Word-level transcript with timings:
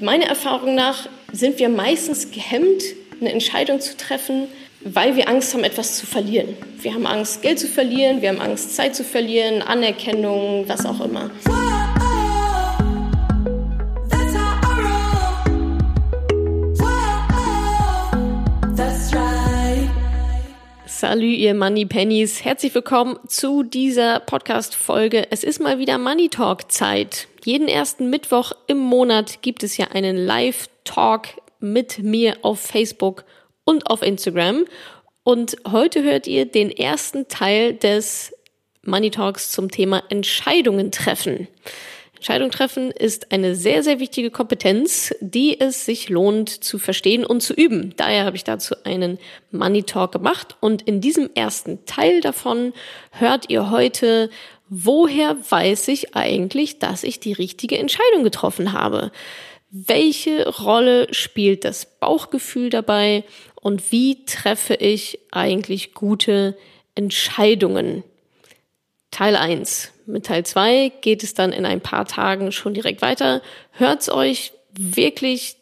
Meiner 0.00 0.26
Erfahrung 0.26 0.74
nach 0.74 1.08
sind 1.32 1.60
wir 1.60 1.68
meistens 1.68 2.32
gehemmt, 2.32 2.82
eine 3.20 3.30
Entscheidung 3.30 3.78
zu 3.78 3.96
treffen, 3.96 4.48
weil 4.80 5.14
wir 5.14 5.28
Angst 5.28 5.54
haben, 5.54 5.62
etwas 5.62 5.96
zu 5.96 6.04
verlieren. 6.04 6.56
Wir 6.80 6.94
haben 6.94 7.06
Angst, 7.06 7.42
Geld 7.42 7.60
zu 7.60 7.68
verlieren, 7.68 8.20
wir 8.20 8.30
haben 8.30 8.40
Angst, 8.40 8.74
Zeit 8.74 8.96
zu 8.96 9.04
verlieren, 9.04 9.62
Anerkennung, 9.62 10.64
was 10.66 10.84
auch 10.84 11.00
immer. 11.00 11.30
Salü, 20.86 21.26
ihr 21.26 21.54
Money 21.54 21.86
Pennies. 21.86 22.44
Herzlich 22.44 22.74
willkommen 22.74 23.18
zu 23.28 23.62
dieser 23.62 24.18
Podcast-Folge. 24.20 25.30
Es 25.30 25.44
ist 25.44 25.60
mal 25.60 25.78
wieder 25.78 25.98
Money 25.98 26.30
Talk 26.30 26.72
Zeit. 26.72 27.28
Jeden 27.44 27.68
ersten 27.68 28.08
Mittwoch 28.08 28.52
im 28.68 28.78
Monat 28.78 29.42
gibt 29.42 29.64
es 29.64 29.76
ja 29.76 29.88
einen 29.88 30.16
Live-Talk 30.16 31.28
mit 31.60 31.98
mir 31.98 32.38
auf 32.40 32.58
Facebook 32.58 33.26
und 33.64 33.90
auf 33.90 34.00
Instagram. 34.00 34.64
Und 35.24 35.58
heute 35.70 36.02
hört 36.02 36.26
ihr 36.26 36.46
den 36.46 36.70
ersten 36.70 37.28
Teil 37.28 37.74
des 37.74 38.32
Money 38.82 39.10
Talks 39.10 39.50
zum 39.50 39.70
Thema 39.70 40.02
Entscheidungen 40.08 40.90
treffen. 40.90 41.48
Entscheidung 42.14 42.50
treffen 42.50 42.90
ist 42.90 43.32
eine 43.32 43.54
sehr, 43.54 43.82
sehr 43.82 44.00
wichtige 44.00 44.30
Kompetenz, 44.30 45.14
die 45.20 45.60
es 45.60 45.84
sich 45.84 46.08
lohnt 46.08 46.48
zu 46.48 46.78
verstehen 46.78 47.26
und 47.26 47.42
zu 47.42 47.52
üben. 47.52 47.92
Daher 47.98 48.24
habe 48.24 48.36
ich 48.36 48.44
dazu 48.44 48.74
einen 48.84 49.18
Money 49.50 49.82
Talk 49.82 50.12
gemacht 50.12 50.56
und 50.60 50.80
in 50.80 51.02
diesem 51.02 51.28
ersten 51.34 51.84
Teil 51.84 52.22
davon 52.22 52.72
hört 53.10 53.50
ihr 53.50 53.70
heute, 53.70 54.30
woher 54.68 55.36
weiß 55.50 55.88
ich 55.88 56.14
eigentlich, 56.16 56.78
dass 56.78 57.04
ich 57.04 57.20
die 57.20 57.32
richtige 57.32 57.78
Entscheidung 57.78 58.24
getroffen 58.24 58.72
habe? 58.72 59.12
Welche 59.70 60.48
Rolle 60.48 61.12
spielt 61.12 61.64
das 61.64 61.98
Bauchgefühl 61.98 62.70
dabei 62.70 63.24
und 63.60 63.92
wie 63.92 64.24
treffe 64.24 64.74
ich 64.74 65.18
eigentlich 65.32 65.94
gute 65.94 66.56
Entscheidungen? 66.94 68.04
Teil 69.10 69.36
1. 69.36 69.92
Mit 70.06 70.26
Teil 70.26 70.44
2 70.44 70.92
geht 71.00 71.22
es 71.22 71.34
dann 71.34 71.52
in 71.52 71.66
ein 71.66 71.80
paar 71.80 72.04
Tagen 72.04 72.52
schon 72.52 72.74
direkt 72.74 73.00
weiter. 73.00 73.42
Hört's 73.72 74.10
euch 74.10 74.52
wirklich 74.78 75.56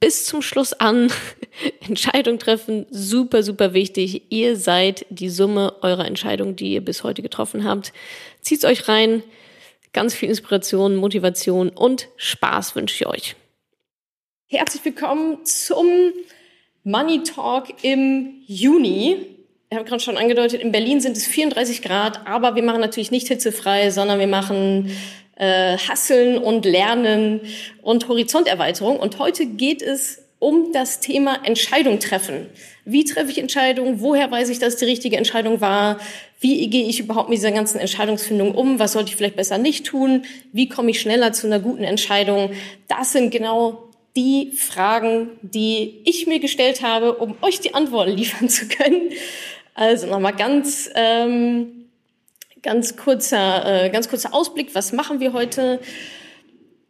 bis 0.00 0.26
zum 0.26 0.42
Schluss 0.42 0.72
an. 0.72 1.12
Entscheidung 1.86 2.38
treffen, 2.38 2.86
super, 2.90 3.42
super 3.42 3.74
wichtig. 3.74 4.30
Ihr 4.30 4.56
seid 4.56 5.06
die 5.10 5.28
Summe 5.28 5.74
eurer 5.82 6.06
Entscheidungen, 6.06 6.56
die 6.56 6.72
ihr 6.72 6.84
bis 6.84 7.04
heute 7.04 7.22
getroffen 7.22 7.64
habt. 7.64 7.92
Zieht's 8.40 8.64
euch 8.64 8.88
rein. 8.88 9.22
Ganz 9.92 10.14
viel 10.14 10.28
Inspiration, 10.28 10.96
Motivation 10.96 11.68
und 11.68 12.08
Spaß 12.16 12.74
wünsche 12.74 12.96
ich 12.96 13.06
euch. 13.06 13.36
Herzlich 14.46 14.84
willkommen 14.84 15.44
zum 15.44 16.12
Money 16.82 17.22
Talk 17.22 17.82
im 17.82 18.42
Juni 18.46 19.34
ich 19.74 19.78
habe 19.78 19.88
gerade 19.88 20.02
schon 20.04 20.16
angedeutet, 20.16 20.60
in 20.62 20.70
Berlin 20.70 21.00
sind 21.00 21.16
es 21.16 21.26
34 21.26 21.82
Grad, 21.82 22.28
aber 22.28 22.54
wir 22.54 22.62
machen 22.62 22.80
natürlich 22.80 23.10
nicht 23.10 23.26
hitzefrei, 23.26 23.90
sondern 23.90 24.20
wir 24.20 24.28
machen 24.28 24.88
äh, 25.36 25.76
Hasseln 25.78 26.38
und 26.38 26.64
Lernen 26.64 27.40
und 27.82 28.08
Horizonterweiterung. 28.08 28.98
Und 28.98 29.18
heute 29.18 29.46
geht 29.46 29.82
es 29.82 30.22
um 30.38 30.72
das 30.72 31.00
Thema 31.00 31.38
Entscheidung 31.44 32.00
treffen. 32.00 32.46
Wie 32.84 33.04
treffe 33.04 33.30
ich 33.30 33.38
Entscheidungen? 33.38 34.00
Woher 34.00 34.30
weiß 34.30 34.50
ich, 34.50 34.58
dass 34.58 34.76
die 34.76 34.84
richtige 34.84 35.16
Entscheidung 35.16 35.60
war? 35.62 35.98
Wie 36.40 36.68
gehe 36.68 36.86
ich 36.86 37.00
überhaupt 37.00 37.30
mit 37.30 37.38
dieser 37.38 37.52
ganzen 37.52 37.78
Entscheidungsfindung 37.78 38.54
um? 38.54 38.78
Was 38.78 38.92
sollte 38.92 39.08
ich 39.08 39.16
vielleicht 39.16 39.36
besser 39.36 39.56
nicht 39.56 39.86
tun? 39.86 40.24
Wie 40.52 40.68
komme 40.68 40.90
ich 40.90 41.00
schneller 41.00 41.32
zu 41.32 41.46
einer 41.46 41.60
guten 41.60 41.84
Entscheidung? 41.84 42.50
Das 42.88 43.12
sind 43.12 43.30
genau 43.30 43.84
die 44.16 44.52
Fragen, 44.52 45.30
die 45.40 46.00
ich 46.04 46.26
mir 46.26 46.40
gestellt 46.40 46.82
habe, 46.82 47.14
um 47.14 47.36
euch 47.40 47.60
die 47.60 47.74
Antworten 47.74 48.12
liefern 48.16 48.48
zu 48.48 48.68
können. 48.68 49.12
Also 49.74 50.06
nochmal 50.06 50.34
ganz, 50.34 50.90
ähm, 50.94 51.83
ganz 52.64 52.96
kurzer, 52.96 53.84
äh, 53.84 53.90
ganz 53.90 54.08
kurzer 54.08 54.34
Ausblick. 54.34 54.74
Was 54.74 54.92
machen 54.92 55.20
wir 55.20 55.32
heute? 55.32 55.78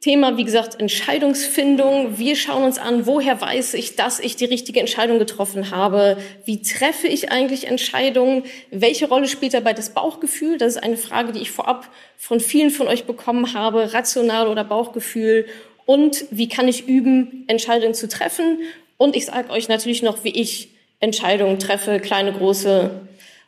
Thema, 0.01 0.37
wie 0.37 0.45
gesagt, 0.45 0.79
Entscheidungsfindung. 0.79 2.19
Wir 2.19 2.37
schauen 2.37 2.63
uns 2.63 2.79
an, 2.79 3.07
woher 3.07 3.41
weiß 3.41 3.73
ich, 3.73 3.97
dass 3.97 4.21
ich 4.21 4.37
die 4.37 4.45
richtige 4.45 4.79
Entscheidung 4.79 5.19
getroffen 5.19 5.71
habe? 5.71 6.19
Wie 6.45 6.61
treffe 6.61 7.09
ich 7.09 7.33
eigentlich 7.33 7.69
Entscheidungen? 7.69 8.43
Welche 8.71 9.09
Rolle 9.09 9.29
spielt 9.29 9.55
dabei 9.55 9.73
das 9.73 9.95
Bauchgefühl? 9.95 10.59
Das 10.59 10.77
ist 10.77 10.83
eine 10.83 10.99
Frage, 10.99 11.33
die 11.33 11.41
ich 11.41 11.51
vorab 11.51 11.89
von 12.19 12.39
vielen 12.39 12.69
von 12.69 12.87
euch 12.87 13.05
bekommen 13.05 13.55
habe. 13.55 13.95
Rational 13.95 14.49
oder 14.49 14.63
Bauchgefühl? 14.63 15.47
Und 15.87 16.27
wie 16.31 16.51
kann 16.51 16.69
ich 16.69 16.87
üben, 16.87 17.45
Entscheidungen 17.47 17.95
zu 17.95 18.07
treffen? 18.07 18.59
Und 18.99 19.17
ich 19.17 19.25
sage 19.25 19.49
euch 19.49 19.69
natürlich 19.69 20.03
noch, 20.03 20.23
wie 20.23 20.39
ich 20.39 20.69
Entscheidungen 21.01 21.59
treffe, 21.59 21.99
kleine, 21.99 22.35
große. 22.35 22.91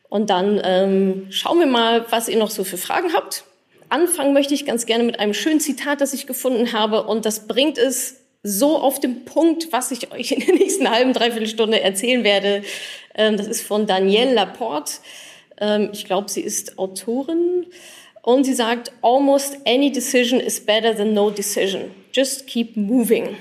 Und 0.08 0.30
dann 0.30 0.60
ähm, 0.64 1.26
schauen 1.30 1.58
wir 1.58 1.66
mal, 1.66 2.06
was 2.10 2.28
ihr 2.28 2.38
noch 2.38 2.50
so 2.50 2.64
für 2.64 2.78
Fragen 2.78 3.12
habt. 3.12 3.44
Anfangen 3.88 4.32
möchte 4.32 4.54
ich 4.54 4.66
ganz 4.66 4.86
gerne 4.86 5.04
mit 5.04 5.18
einem 5.20 5.34
schönen 5.34 5.60
Zitat, 5.60 6.00
das 6.00 6.12
ich 6.12 6.26
gefunden 6.26 6.72
habe. 6.72 7.04
Und 7.04 7.24
das 7.24 7.46
bringt 7.46 7.78
es 7.78 8.20
so 8.42 8.78
auf 8.78 9.00
den 9.00 9.24
Punkt, 9.24 9.72
was 9.72 9.90
ich 9.90 10.12
euch 10.12 10.32
in 10.32 10.40
der 10.40 10.54
nächsten 10.54 10.90
halben, 10.90 11.12
dreiviertel 11.12 11.48
Stunde 11.48 11.80
erzählen 11.80 12.24
werde. 12.24 12.62
Ähm, 13.14 13.36
das 13.36 13.46
ist 13.46 13.62
von 13.62 13.86
Danielle 13.86 14.34
Laporte. 14.34 14.94
Ähm, 15.58 15.90
ich 15.92 16.04
glaube, 16.04 16.30
sie 16.30 16.42
ist 16.42 16.78
Autorin. 16.78 17.66
Und 18.22 18.44
sie 18.44 18.54
sagt, 18.54 18.92
almost 19.02 19.56
any 19.66 19.90
decision 19.92 20.40
is 20.40 20.64
better 20.64 20.96
than 20.96 21.14
no 21.14 21.30
decision. 21.30 21.90
Just 22.12 22.46
keep 22.46 22.76
moving 22.76 23.36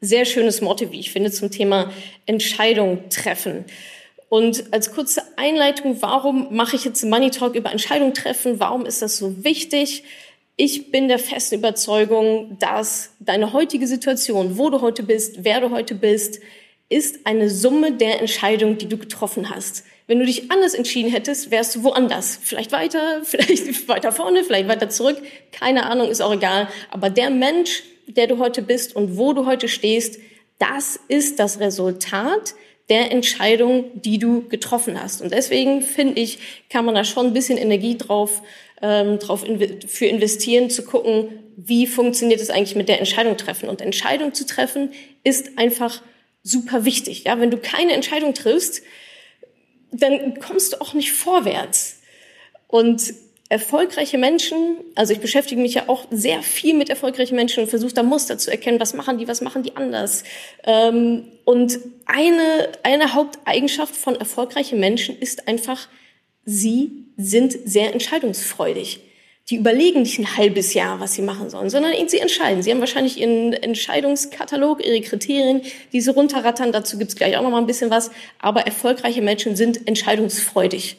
sehr 0.00 0.24
schönes 0.24 0.60
Motto, 0.60 0.92
wie 0.92 1.00
ich 1.00 1.10
finde, 1.10 1.30
zum 1.30 1.50
Thema 1.50 1.92
Entscheidung 2.26 3.08
treffen. 3.10 3.64
Und 4.28 4.72
als 4.72 4.92
kurze 4.92 5.22
Einleitung, 5.36 6.02
warum 6.02 6.54
mache 6.54 6.76
ich 6.76 6.84
jetzt 6.84 7.02
Money 7.04 7.30
Talk 7.30 7.54
über 7.54 7.70
Entscheidung 7.70 8.12
treffen? 8.12 8.60
Warum 8.60 8.84
ist 8.84 9.00
das 9.00 9.16
so 9.16 9.44
wichtig? 9.44 10.04
Ich 10.56 10.90
bin 10.90 11.08
der 11.08 11.18
festen 11.18 11.56
Überzeugung, 11.56 12.58
dass 12.58 13.10
deine 13.20 13.52
heutige 13.52 13.86
Situation, 13.86 14.58
wo 14.58 14.70
du 14.70 14.80
heute 14.80 15.02
bist, 15.02 15.44
wer 15.44 15.60
du 15.60 15.70
heute 15.70 15.94
bist, 15.94 16.40
ist 16.88 17.26
eine 17.26 17.48
Summe 17.48 17.92
der 17.92 18.20
Entscheidungen, 18.20 18.78
die 18.78 18.88
du 18.88 18.98
getroffen 18.98 19.50
hast. 19.50 19.84
Wenn 20.06 20.18
du 20.18 20.26
dich 20.26 20.50
anders 20.50 20.74
entschieden 20.74 21.10
hättest, 21.10 21.50
wärst 21.50 21.76
du 21.76 21.82
woanders. 21.84 22.38
Vielleicht 22.42 22.72
weiter, 22.72 23.20
vielleicht 23.24 23.88
weiter 23.88 24.10
vorne, 24.10 24.42
vielleicht 24.42 24.68
weiter 24.68 24.88
zurück. 24.88 25.20
Keine 25.52 25.86
Ahnung, 25.86 26.10
ist 26.10 26.20
auch 26.20 26.34
egal. 26.34 26.68
Aber 26.90 27.08
der 27.08 27.30
Mensch, 27.30 27.82
der 28.06 28.26
du 28.26 28.38
heute 28.38 28.62
bist 28.62 28.96
und 28.96 29.16
wo 29.16 29.32
du 29.32 29.46
heute 29.46 29.68
stehst, 29.68 30.18
das 30.58 30.98
ist 31.08 31.38
das 31.38 31.60
Resultat 31.60 32.54
der 32.88 33.12
Entscheidung, 33.12 33.90
die 33.94 34.18
du 34.18 34.48
getroffen 34.48 35.00
hast. 35.00 35.20
Und 35.20 35.32
deswegen 35.32 35.82
finde 35.82 36.20
ich, 36.20 36.38
kann 36.70 36.84
man 36.84 36.94
da 36.94 37.04
schon 37.04 37.26
ein 37.26 37.32
bisschen 37.34 37.58
Energie 37.58 37.98
drauf, 37.98 38.42
ähm, 38.80 39.18
drauf 39.18 39.46
in, 39.46 39.82
für 39.82 40.06
investieren, 40.06 40.70
zu 40.70 40.84
gucken, 40.84 41.28
wie 41.56 41.86
funktioniert 41.86 42.40
es 42.40 42.50
eigentlich 42.50 42.76
mit 42.76 42.88
der 42.88 42.98
Entscheidung 42.98 43.36
treffen. 43.36 43.68
Und 43.68 43.80
Entscheidung 43.80 44.32
zu 44.32 44.46
treffen 44.46 44.92
ist 45.24 45.58
einfach 45.58 46.02
super 46.42 46.84
wichtig. 46.84 47.24
Ja, 47.24 47.40
wenn 47.40 47.50
du 47.50 47.58
keine 47.58 47.92
Entscheidung 47.92 48.32
triffst, 48.32 48.82
dann 49.90 50.38
kommst 50.38 50.72
du 50.72 50.80
auch 50.80 50.94
nicht 50.94 51.12
vorwärts. 51.12 52.00
Und 52.68 53.14
erfolgreiche 53.50 54.18
Menschen, 54.18 54.76
also 54.94 55.12
ich 55.12 55.20
beschäftige 55.20 55.60
mich 55.60 55.74
ja 55.74 55.84
auch 55.88 56.06
sehr 56.10 56.42
viel 56.42 56.74
mit 56.74 56.90
erfolgreichen 56.90 57.34
Menschen 57.34 57.62
und 57.62 57.70
versuche 57.70 57.94
da 57.94 58.02
Muster 58.02 58.36
zu 58.36 58.50
erkennen, 58.50 58.78
was 58.78 58.92
machen 58.92 59.16
die, 59.18 59.26
was 59.26 59.40
machen 59.40 59.62
die 59.62 59.74
anders. 59.74 60.22
Ähm, 60.64 61.24
und 61.44 61.78
eine, 62.04 62.68
eine 62.82 63.14
Haupteigenschaft 63.14 63.96
von 63.96 64.16
erfolgreichen 64.16 64.78
Menschen 64.78 65.18
ist 65.18 65.48
einfach, 65.48 65.88
sie 66.44 67.06
sind 67.16 67.56
sehr 67.64 67.92
entscheidungsfreudig. 67.94 69.00
Die 69.48 69.56
überlegen 69.56 70.02
nicht 70.02 70.18
ein 70.18 70.36
halbes 70.36 70.74
Jahr, 70.74 71.00
was 71.00 71.14
sie 71.14 71.22
machen 71.22 71.48
sollen, 71.48 71.70
sondern 71.70 71.92
sie 72.08 72.18
entscheiden. 72.18 72.62
Sie 72.62 72.70
haben 72.70 72.80
wahrscheinlich 72.80 73.18
ihren 73.18 73.54
Entscheidungskatalog, 73.54 74.84
ihre 74.84 75.00
Kriterien, 75.00 75.62
die 75.94 76.02
sie 76.02 76.10
runterrattern. 76.10 76.70
Dazu 76.70 76.98
gibt's 76.98 77.16
gleich 77.16 77.34
auch 77.38 77.42
noch 77.42 77.50
mal 77.50 77.56
ein 77.58 77.66
bisschen 77.66 77.88
was. 77.88 78.10
Aber 78.38 78.66
erfolgreiche 78.66 79.22
Menschen 79.22 79.56
sind 79.56 79.88
entscheidungsfreudig. 79.88 80.98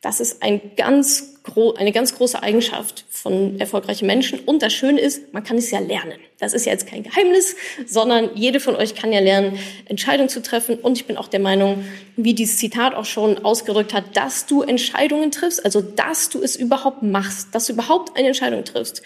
Das 0.00 0.20
ist 0.20 0.42
ein 0.42 0.72
ganz 0.74 1.31
eine 1.76 1.92
ganz 1.92 2.14
große 2.14 2.42
Eigenschaft 2.42 3.04
von 3.10 3.58
erfolgreichen 3.58 4.06
Menschen. 4.06 4.40
Und 4.40 4.62
das 4.62 4.72
Schöne 4.72 5.00
ist, 5.00 5.32
man 5.32 5.42
kann 5.42 5.58
es 5.58 5.70
ja 5.70 5.80
lernen. 5.80 6.18
Das 6.38 6.54
ist 6.54 6.66
ja 6.66 6.72
jetzt 6.72 6.86
kein 6.86 7.02
Geheimnis, 7.02 7.56
sondern 7.86 8.30
jede 8.34 8.60
von 8.60 8.76
euch 8.76 8.94
kann 8.94 9.12
ja 9.12 9.20
lernen, 9.20 9.58
Entscheidungen 9.86 10.28
zu 10.28 10.40
treffen. 10.42 10.76
Und 10.76 10.98
ich 10.98 11.06
bin 11.06 11.16
auch 11.16 11.28
der 11.28 11.40
Meinung, 11.40 11.84
wie 12.16 12.34
dieses 12.34 12.58
Zitat 12.58 12.94
auch 12.94 13.04
schon 13.04 13.44
ausgedrückt 13.44 13.92
hat, 13.92 14.16
dass 14.16 14.46
du 14.46 14.62
Entscheidungen 14.62 15.30
triffst, 15.30 15.64
also 15.64 15.80
dass 15.80 16.28
du 16.28 16.40
es 16.40 16.56
überhaupt 16.56 17.02
machst, 17.02 17.54
dass 17.54 17.66
du 17.66 17.72
überhaupt 17.72 18.16
eine 18.16 18.28
Entscheidung 18.28 18.64
triffst, 18.64 19.02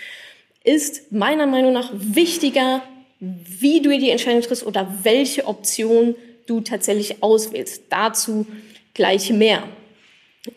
ist 0.62 1.12
meiner 1.12 1.47
Meinung 1.47 1.73
nach 1.73 1.91
wichtiger, 1.94 2.82
wie 3.19 3.81
du 3.81 3.91
die 3.97 4.11
Entscheidung 4.11 4.43
triffst 4.43 4.67
oder 4.67 4.94
welche 5.03 5.47
Option 5.47 6.15
du 6.47 6.61
tatsächlich 6.61 7.23
auswählst. 7.23 7.85
Dazu 7.89 8.47
gleich 8.94 9.31
mehr. 9.31 9.62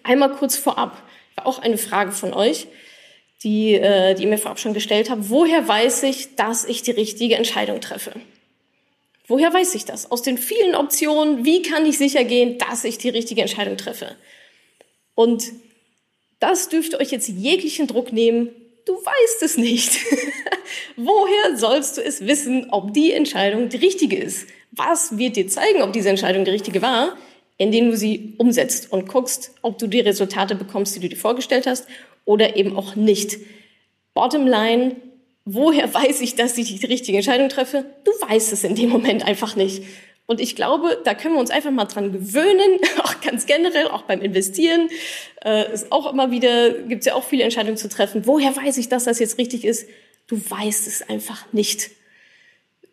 Einmal 0.04 0.32
kurz 0.32 0.56
vorab, 0.56 1.02
auch 1.46 1.60
eine 1.60 1.78
Frage 1.78 2.12
von 2.12 2.34
euch. 2.34 2.68
die, 3.44 3.76
äh, 3.76 4.16
die 4.16 4.24
ihr 4.24 4.30
mir 4.30 4.38
vorab 4.38 4.60
schon 4.60 4.74
gestellt 4.74 5.10
habt. 5.10 5.30
Woher 5.30 5.66
weiß 5.68 6.04
ich, 6.04 6.36
dass 6.36 6.66
ich 6.66 6.82
die 6.82 6.92
richtige 6.92 7.36
Entscheidung 7.36 7.80
treffe? 7.80 8.12
Woher 9.28 9.54
weiß 9.54 9.76
ich 9.76 9.86
das? 9.86 10.12
Aus 10.12 10.24
den 10.24 10.38
vielen 10.38 10.76
Optionen, 10.76 11.46
wie 11.46 11.62
kann 11.62 11.86
ich 11.86 11.98
sicher 11.98 12.24
gehen, 12.24 12.58
dass 12.58 12.84
ich 12.84 12.98
die 12.98 13.10
richtige 13.10 13.42
Entscheidung 13.42 13.78
treffe? 13.78 14.16
Und 15.16 15.46
das 16.40 16.70
dürfte 16.70 17.00
euch 17.00 17.12
jetzt 17.12 17.30
jeglichen 17.30 17.88
Druck 17.88 18.12
nehmen. 18.12 18.50
Du 18.86 18.94
weißt 18.94 19.44
es 19.44 19.58
nicht. 19.58 19.92
Woher 20.96 21.58
sollst 21.58 21.98
du 21.98 22.02
es 22.02 22.26
wissen, 22.26 22.68
ob 22.72 22.94
die 22.94 23.12
Entscheidung 23.14 23.70
die 23.70 23.78
richtige 23.78 24.18
ist? 24.18 24.48
Was 24.72 25.18
wird 25.18 25.36
dir 25.36 25.48
zeigen, 25.48 25.82
ob 25.82 25.94
diese 25.94 26.10
Entscheidung 26.10 26.44
die 26.44 26.52
richtige 26.52 26.82
war? 26.82 27.18
Indem 27.60 27.92
du 27.92 27.98
sie 27.98 28.34
umsetzt 28.40 28.92
und 28.92 29.08
guckst, 29.08 29.54
ob 29.62 29.78
du 29.78 29.86
die 29.86 30.00
Resultate 30.00 30.56
bekommst, 30.56 30.96
die 30.96 31.02
du 31.02 31.10
dir 31.10 31.18
vorgestellt 31.18 31.68
hast 31.68 31.88
oder 32.26 32.56
eben 32.56 32.76
auch 32.76 32.96
nicht. 32.96 33.38
Bottom 34.16 34.48
line, 34.48 34.96
woher 35.46 35.94
weiß 35.94 36.22
ich, 36.22 36.36
dass 36.36 36.58
ich 36.58 36.80
die 36.80 36.86
richtige 36.88 37.18
Entscheidung 37.18 37.50
treffe? 37.50 37.86
Du 38.04 38.12
weißt 38.28 38.52
es 38.54 38.64
in 38.64 38.74
dem 38.74 38.90
Moment 38.90 39.24
einfach 39.24 39.56
nicht. 39.56 39.84
Und 40.26 40.40
ich 40.40 40.56
glaube, 40.56 41.02
da 41.06 41.16
können 41.16 41.34
wir 41.34 41.40
uns 41.40 41.50
einfach 41.50 41.72
mal 41.72 41.86
dran 41.86 42.12
gewöhnen, 42.12 42.80
auch 43.04 43.20
ganz 43.20 43.46
generell, 43.46 43.88
auch 43.88 44.04
beim 44.04 44.22
Investieren. 44.22 44.90
Äh, 45.44 45.74
ist 45.74 45.92
auch 45.92 46.12
immer 46.12 46.32
wieder, 46.32 46.72
gibt 46.72 47.02
es 47.02 47.08
ja 47.08 47.16
auch 47.16 47.24
viele 47.24 47.44
Entscheidungen 47.44 47.78
zu 47.78 47.90
treffen. 47.90 48.26
Woher 48.26 48.56
weiß 48.56 48.78
ich, 48.78 48.90
dass 48.90 49.06
das 49.06 49.20
jetzt 49.20 49.38
richtig 49.38 49.66
ist? 49.66 49.90
Du 50.28 50.38
weißt 50.38 50.88
es 50.88 51.10
einfach 51.10 51.52
nicht. 51.52 51.90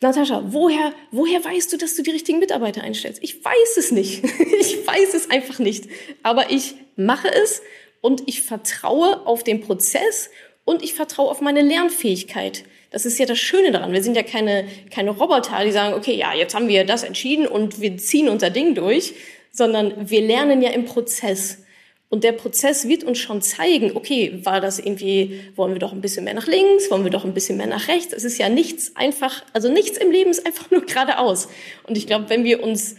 Natascha, 0.00 0.42
woher, 0.48 0.92
woher 1.10 1.42
weißt 1.42 1.72
du, 1.72 1.78
dass 1.78 1.94
du 1.94 2.02
die 2.02 2.10
richtigen 2.10 2.38
Mitarbeiter 2.38 2.82
einstellst? 2.82 3.22
Ich 3.22 3.44
weiß 3.44 3.76
es 3.78 3.92
nicht. 3.92 4.24
Ich 4.60 4.86
weiß 4.86 5.14
es 5.14 5.30
einfach 5.30 5.58
nicht. 5.58 5.88
Aber 6.22 6.50
ich 6.50 6.74
mache 6.96 7.28
es 7.28 7.62
und 8.00 8.22
ich 8.26 8.42
vertraue 8.42 9.26
auf 9.26 9.42
den 9.42 9.60
Prozess 9.60 10.30
und 10.64 10.82
ich 10.82 10.94
vertraue 10.94 11.30
auf 11.30 11.40
meine 11.40 11.62
Lernfähigkeit. 11.62 12.64
Das 12.90 13.04
ist 13.04 13.18
ja 13.18 13.26
das 13.26 13.38
Schöne 13.38 13.72
daran. 13.72 13.92
Wir 13.92 14.02
sind 14.02 14.16
ja 14.16 14.22
keine, 14.22 14.66
keine 14.90 15.10
Roboter, 15.10 15.64
die 15.64 15.72
sagen, 15.72 15.94
okay, 15.94 16.14
ja, 16.14 16.34
jetzt 16.34 16.54
haben 16.54 16.68
wir 16.68 16.84
das 16.84 17.02
entschieden 17.02 17.46
und 17.46 17.80
wir 17.80 17.96
ziehen 17.96 18.28
unser 18.28 18.50
Ding 18.50 18.74
durch, 18.74 19.14
sondern 19.52 20.08
wir 20.10 20.20
lernen 20.20 20.62
ja 20.62 20.70
im 20.70 20.84
Prozess. 20.84 21.64
Und 22.08 22.22
der 22.22 22.32
Prozess 22.32 22.86
wird 22.86 23.02
uns 23.02 23.18
schon 23.18 23.42
zeigen, 23.42 23.92
okay, 23.96 24.40
war 24.44 24.60
das 24.60 24.78
irgendwie, 24.78 25.40
wollen 25.56 25.72
wir 25.72 25.80
doch 25.80 25.92
ein 25.92 26.00
bisschen 26.00 26.24
mehr 26.24 26.34
nach 26.34 26.46
links, 26.46 26.88
wollen 26.90 27.02
wir 27.02 27.10
doch 27.10 27.24
ein 27.24 27.34
bisschen 27.34 27.56
mehr 27.56 27.66
nach 27.66 27.88
rechts. 27.88 28.12
Es 28.12 28.22
ist 28.22 28.38
ja 28.38 28.48
nichts 28.48 28.94
einfach, 28.94 29.42
also 29.52 29.70
nichts 29.70 29.98
im 29.98 30.12
Leben 30.12 30.30
ist 30.30 30.46
einfach 30.46 30.70
nur 30.70 30.82
geradeaus. 30.86 31.48
Und 31.84 31.98
ich 31.98 32.06
glaube, 32.06 32.28
wenn 32.28 32.44
wir 32.44 32.62
uns 32.62 32.96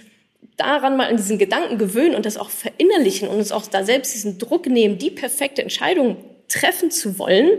daran 0.58 0.98
mal 0.98 1.08
an 1.08 1.18
diesen 1.18 1.38
Gedanken 1.38 1.78
gewöhnen 1.78 2.16
und 2.16 2.26
das 2.26 2.38
auch 2.38 2.50
verinnerlichen 2.50 3.30
und 3.30 3.38
uns 3.38 3.52
auch 3.52 3.68
da 3.68 3.86
selbst 3.86 4.14
diesen 4.14 4.40
Druck 4.40 4.66
nehmen, 4.66 4.98
die 4.98 5.12
perfekte 5.12 5.62
Entscheidung 5.62 6.18
treffen 6.50 6.92
zu 6.92 7.18
wollen, 7.18 7.52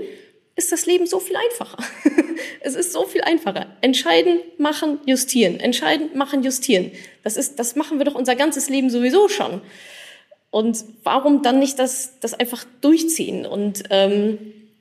ist 0.57 0.73
das 0.73 0.87
Leben 0.87 1.07
so 1.07 1.21
viel 1.21 1.37
einfacher. 1.37 1.79
es 2.61 2.75
ist 2.75 2.93
so 2.93 3.07
viel 3.07 3.23
einfacher. 3.23 3.77
Entscheiden, 3.81 4.41
machen, 4.59 4.99
justieren. 5.07 5.61
Entscheiden, 5.61 6.11
machen, 6.15 6.43
justieren. 6.43 6.91
Das 7.23 7.37
ist, 7.37 7.59
das 7.59 7.77
machen 7.77 7.99
wir 7.99 8.05
doch 8.05 8.17
unser 8.17 8.35
ganzes 8.35 8.69
Leben 8.69 8.91
sowieso 8.91 9.29
schon. 9.29 9.63
Und 10.51 10.83
warum 11.03 11.43
dann 11.43 11.59
nicht 11.59 11.79
das, 11.79 12.19
das 12.21 12.35
einfach 12.35 12.65
durchziehen? 12.81 13.45
Und 13.45 13.85
ähm, 13.91 14.39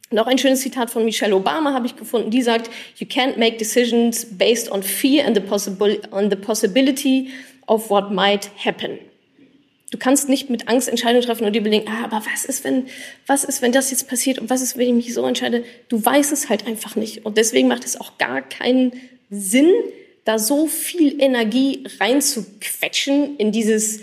noch 0.10 0.28
ein 0.28 0.38
schönes 0.38 0.62
Zitat 0.62 0.90
von 0.90 1.04
Michelle 1.04 1.36
Obama 1.36 1.74
habe 1.74 1.86
ich 1.86 1.98
gefunden, 1.98 2.31
die 2.31 2.42
sagt, 2.42 2.69
You 2.98 3.08
can't 3.08 3.38
make 3.38 3.58
decisions 3.58 4.25
based 4.38 4.72
on 4.72 4.81
fear 4.81 5.25
and 5.25 5.36
the, 5.36 5.42
possible, 5.42 6.00
on 6.12 6.30
the 6.30 6.38
possibility 6.38 7.30
of 7.68 7.90
what 7.90 8.12
might 8.12 8.50
happen. 8.64 9.00
Du 9.92 9.98
kannst 9.98 10.28
nicht 10.28 10.50
mit 10.50 10.68
Angst 10.68 10.90
Entscheidungen 10.90 11.24
treffen 11.24 11.46
und 11.46 11.54
dir 11.54 11.60
überlegen, 11.60 11.88
ah, 11.88 12.04
aber 12.04 12.22
was 12.31 12.44
ist, 12.44 12.66
wenn, 12.66 12.88
was 13.25 13.46
ist, 13.46 13.62
wenn 13.62 13.72
das 13.72 13.90
jetzt 13.90 14.10
passiert 14.10 14.38
und 14.38 14.50
was 14.50 14.62
ist, 14.62 14.78
wenn 14.78 14.88
ich 14.88 14.94
mich 14.94 15.14
so 15.14 15.25
entscheide? 15.25 15.64
Du 15.88 16.04
weißt 16.04 16.34
es 16.34 16.50
halt 16.50 16.68
einfach 16.68 16.96
nicht. 16.98 17.25
Und 17.25 17.38
deswegen 17.38 17.69
macht 17.69 17.86
es 17.86 18.00
auch 18.00 18.18
gar 18.18 18.42
keinen 18.42 18.92
Sinn, 19.30 19.72
da 20.25 20.40
so 20.40 20.68
viel 20.68 21.22
Energie 21.22 21.86
reinzuquetschen 22.00 23.38
in 23.38 23.54
dieses 23.54 24.02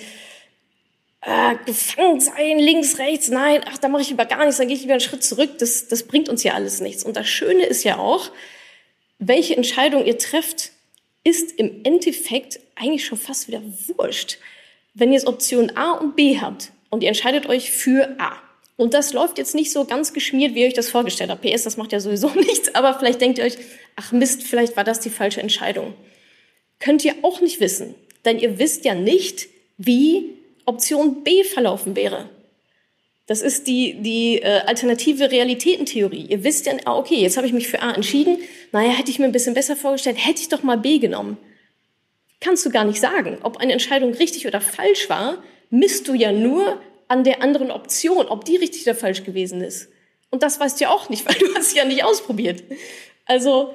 äh, 1.24 1.56
Gefangensein, 1.64 2.58
links, 2.58 2.98
rechts, 2.98 3.28
nein, 3.28 3.62
ach, 3.66 3.78
da 3.78 3.88
mache 3.88 4.02
ich 4.02 4.10
lieber 4.10 4.26
gar 4.26 4.44
nichts, 4.44 4.58
dann 4.58 4.68
gehe 4.68 4.76
ich 4.76 4.82
lieber 4.82 4.94
einen 4.94 5.00
Schritt 5.00 5.24
zurück. 5.24 5.58
Das, 5.58 5.88
das 5.88 6.02
bringt 6.02 6.28
uns 6.28 6.42
ja 6.42 6.54
alles 6.54 6.80
nichts. 6.80 7.02
Und 7.02 7.16
das 7.16 7.28
Schöne 7.28 7.64
ist 7.64 7.84
ja 7.84 7.98
auch, 7.98 8.30
welche 9.18 9.56
Entscheidung 9.56 10.04
ihr 10.04 10.18
trefft, 10.18 10.72
ist 11.24 11.52
im 11.58 11.80
Endeffekt 11.84 12.60
eigentlich 12.74 13.06
schon 13.06 13.18
fast 13.18 13.48
wieder 13.48 13.62
wurscht. 13.96 14.38
Wenn 14.92 15.10
ihr 15.10 15.14
jetzt 15.14 15.26
Option 15.26 15.72
A 15.76 15.92
und 15.92 16.14
B 16.14 16.38
habt 16.40 16.72
und 16.90 17.02
ihr 17.02 17.08
entscheidet 17.08 17.46
euch 17.48 17.70
für 17.70 18.16
A, 18.18 18.36
und 18.76 18.92
das 18.92 19.12
läuft 19.12 19.38
jetzt 19.38 19.54
nicht 19.54 19.70
so 19.70 19.84
ganz 19.84 20.12
geschmiert, 20.12 20.54
wie 20.54 20.62
ihr 20.62 20.66
euch 20.66 20.74
das 20.74 20.90
vorgestellt 20.90 21.30
habt. 21.30 21.42
PS, 21.42 21.62
das 21.62 21.76
macht 21.76 21.92
ja 21.92 22.00
sowieso 22.00 22.28
nichts, 22.34 22.74
aber 22.74 22.98
vielleicht 22.98 23.20
denkt 23.20 23.38
ihr 23.38 23.44
euch, 23.44 23.56
ach 23.96 24.12
Mist, 24.12 24.42
vielleicht 24.42 24.76
war 24.76 24.84
das 24.84 25.00
die 25.00 25.10
falsche 25.10 25.40
Entscheidung. 25.40 25.94
Könnt 26.80 27.04
ihr 27.04 27.14
auch 27.22 27.40
nicht 27.40 27.60
wissen, 27.60 27.94
denn 28.24 28.38
ihr 28.38 28.58
wisst 28.58 28.84
ja 28.84 28.94
nicht, 28.94 29.48
wie 29.78 30.34
Option 30.64 31.22
B 31.24 31.44
verlaufen 31.44 31.96
wäre. 31.96 32.28
Das 33.26 33.40
ist 33.40 33.66
die, 33.66 34.02
die 34.02 34.42
äh, 34.42 34.60
alternative 34.66 35.30
Realitätentheorie. 35.30 36.26
Ihr 36.28 36.44
wisst 36.44 36.66
ja, 36.66 36.74
ah, 36.84 36.98
okay, 36.98 37.16
jetzt 37.16 37.38
habe 37.38 37.46
ich 37.46 37.54
mich 37.54 37.68
für 37.68 37.80
A 37.80 37.92
entschieden. 37.92 38.38
Naja, 38.72 38.90
hätte 38.90 39.10
ich 39.10 39.18
mir 39.18 39.24
ein 39.24 39.32
bisschen 39.32 39.54
besser 39.54 39.76
vorgestellt, 39.76 40.18
hätte 40.18 40.42
ich 40.42 40.50
doch 40.50 40.62
mal 40.62 40.76
B 40.76 40.98
genommen. 40.98 41.38
Kannst 42.40 42.66
du 42.66 42.70
gar 42.70 42.84
nicht 42.84 43.00
sagen. 43.00 43.38
Ob 43.42 43.56
eine 43.56 43.72
Entscheidung 43.72 44.12
richtig 44.12 44.46
oder 44.46 44.60
falsch 44.60 45.08
war, 45.08 45.42
misst 45.70 46.06
du 46.08 46.14
ja 46.14 46.32
nur 46.32 46.80
an 47.08 47.24
der 47.24 47.42
anderen 47.42 47.70
Option, 47.70 48.26
ob 48.26 48.44
die 48.44 48.56
richtig 48.56 48.82
oder 48.82 48.94
falsch 48.94 49.24
gewesen 49.24 49.62
ist. 49.62 49.88
Und 50.30 50.42
das 50.42 50.60
weißt 50.60 50.78
du 50.78 50.84
ja 50.84 50.90
auch 50.90 51.08
nicht, 51.08 51.26
weil 51.26 51.36
du 51.36 51.54
hast 51.54 51.74
ja 51.74 51.86
nicht 51.86 52.04
ausprobiert. 52.04 52.62
Also, 53.24 53.74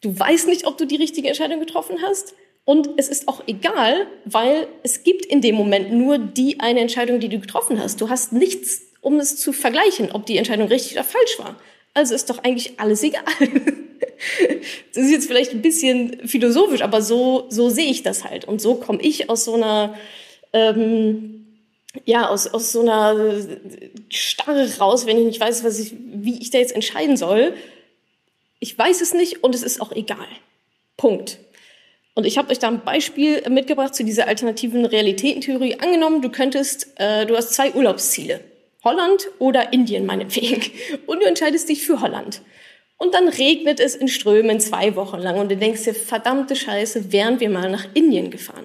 du 0.00 0.18
weißt 0.18 0.46
nicht, 0.46 0.66
ob 0.66 0.78
du 0.78 0.86
die 0.86 0.96
richtige 0.96 1.28
Entscheidung 1.28 1.60
getroffen 1.60 2.00
hast. 2.00 2.34
Und 2.64 2.90
es 2.96 3.08
ist 3.08 3.26
auch 3.26 3.42
egal, 3.46 4.06
weil 4.24 4.68
es 4.82 5.02
gibt 5.02 5.26
in 5.26 5.40
dem 5.40 5.56
Moment 5.56 5.92
nur 5.92 6.18
die 6.18 6.60
eine 6.60 6.80
Entscheidung, 6.80 7.18
die 7.18 7.28
du 7.28 7.40
getroffen 7.40 7.80
hast. 7.80 8.00
Du 8.00 8.08
hast 8.08 8.32
nichts, 8.32 8.82
um 9.00 9.18
es 9.18 9.36
zu 9.36 9.52
vergleichen, 9.52 10.12
ob 10.12 10.26
die 10.26 10.36
Entscheidung 10.36 10.68
richtig 10.68 10.92
oder 10.92 11.04
falsch 11.04 11.38
war. 11.38 11.56
Also 11.94 12.14
ist 12.14 12.30
doch 12.30 12.38
eigentlich 12.44 12.78
alles 12.78 13.02
egal. 13.02 13.24
Das 14.94 15.04
ist 15.04 15.10
jetzt 15.10 15.26
vielleicht 15.26 15.50
ein 15.50 15.62
bisschen 15.62 16.28
philosophisch, 16.28 16.82
aber 16.82 17.02
so, 17.02 17.46
so 17.48 17.70
sehe 17.70 17.90
ich 17.90 18.04
das 18.04 18.22
halt. 18.22 18.44
Und 18.44 18.60
so 18.60 18.76
komme 18.76 19.02
ich 19.02 19.28
aus 19.28 19.44
so 19.44 19.54
einer, 19.54 19.96
ähm, 20.52 21.46
ja, 22.04 22.28
aus, 22.28 22.46
aus 22.46 22.70
so 22.70 22.82
einer 22.82 23.34
Starre 24.10 24.68
raus, 24.78 25.06
wenn 25.06 25.18
ich 25.18 25.24
nicht 25.24 25.40
weiß, 25.40 25.64
was 25.64 25.80
ich, 25.80 25.94
wie 25.98 26.40
ich 26.40 26.50
da 26.50 26.58
jetzt 26.58 26.74
entscheiden 26.74 27.16
soll. 27.16 27.54
Ich 28.60 28.78
weiß 28.78 29.00
es 29.00 29.12
nicht 29.12 29.42
und 29.42 29.56
es 29.56 29.64
ist 29.64 29.80
auch 29.80 29.90
egal. 29.90 30.28
Punkt. 30.96 31.38
Und 32.14 32.26
ich 32.26 32.36
habe 32.36 32.50
euch 32.50 32.58
da 32.58 32.68
ein 32.68 32.84
Beispiel 32.84 33.42
mitgebracht 33.48 33.94
zu 33.94 34.04
dieser 34.04 34.28
alternativen 34.28 34.84
Realitätentheorie. 34.84 35.78
Angenommen, 35.80 36.20
du 36.20 36.30
könntest, 36.30 36.88
äh, 36.96 37.24
du 37.24 37.36
hast 37.36 37.54
zwei 37.54 37.72
Urlaubsziele. 37.72 38.40
Holland 38.84 39.28
oder 39.38 39.72
Indien 39.72 40.06
meinetwegen. 40.06 40.62
Und 41.06 41.22
du 41.22 41.26
entscheidest 41.26 41.68
dich 41.68 41.86
für 41.86 42.00
Holland. 42.00 42.42
Und 42.98 43.14
dann 43.14 43.28
regnet 43.28 43.80
es 43.80 43.94
in 43.94 44.08
Strömen 44.08 44.60
zwei 44.60 44.94
Wochen 44.94 45.18
lang 45.18 45.40
und 45.40 45.50
du 45.50 45.56
denkst 45.56 45.82
dir, 45.82 45.92
verdammte 45.92 46.54
Scheiße, 46.54 47.10
wären 47.10 47.40
wir 47.40 47.50
mal 47.50 47.68
nach 47.68 47.84
Indien 47.94 48.30
gefahren. 48.30 48.64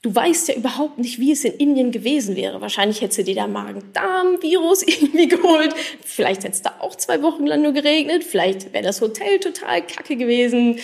Du 0.00 0.14
weißt 0.14 0.48
ja 0.48 0.54
überhaupt 0.54 0.96
nicht, 0.96 1.18
wie 1.18 1.32
es 1.32 1.44
in 1.44 1.52
Indien 1.52 1.90
gewesen 1.90 2.36
wäre. 2.36 2.62
Wahrscheinlich 2.62 3.02
hättest 3.02 3.18
du 3.18 3.24
dir 3.24 3.34
da 3.34 3.46
Magen-Darm-Virus 3.46 4.82
irgendwie 4.86 5.28
geholt. 5.28 5.74
Vielleicht 6.02 6.44
hätte 6.44 6.54
es 6.54 6.62
da 6.62 6.76
auch 6.78 6.96
zwei 6.96 7.20
Wochen 7.20 7.46
lang 7.46 7.60
nur 7.60 7.72
geregnet. 7.72 8.24
Vielleicht 8.24 8.72
wäre 8.72 8.84
das 8.84 9.02
Hotel 9.02 9.40
total 9.40 9.86
kacke 9.86 10.16
gewesen. 10.16 10.78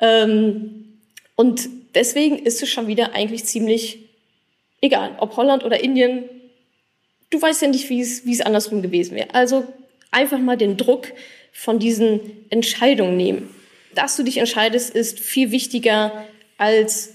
Ähm, 0.00 0.83
und 1.36 1.68
deswegen 1.94 2.38
ist 2.38 2.62
es 2.62 2.70
schon 2.70 2.86
wieder 2.86 3.14
eigentlich 3.14 3.44
ziemlich 3.44 3.98
egal, 4.80 5.16
ob 5.18 5.36
Holland 5.36 5.64
oder 5.64 5.82
Indien. 5.82 6.24
Du 7.30 7.40
weißt 7.40 7.62
ja 7.62 7.68
nicht, 7.68 7.88
wie 7.90 8.00
es, 8.00 8.24
wie 8.24 8.32
es 8.32 8.40
andersrum 8.40 8.82
gewesen 8.82 9.16
wäre. 9.16 9.34
Also 9.34 9.66
einfach 10.10 10.38
mal 10.38 10.56
den 10.56 10.76
Druck 10.76 11.12
von 11.52 11.78
diesen 11.78 12.20
Entscheidungen 12.50 13.16
nehmen. 13.16 13.54
Dass 13.94 14.16
du 14.16 14.22
dich 14.22 14.38
entscheidest, 14.38 14.94
ist 14.94 15.20
viel 15.20 15.50
wichtiger 15.50 16.26
als 16.58 17.14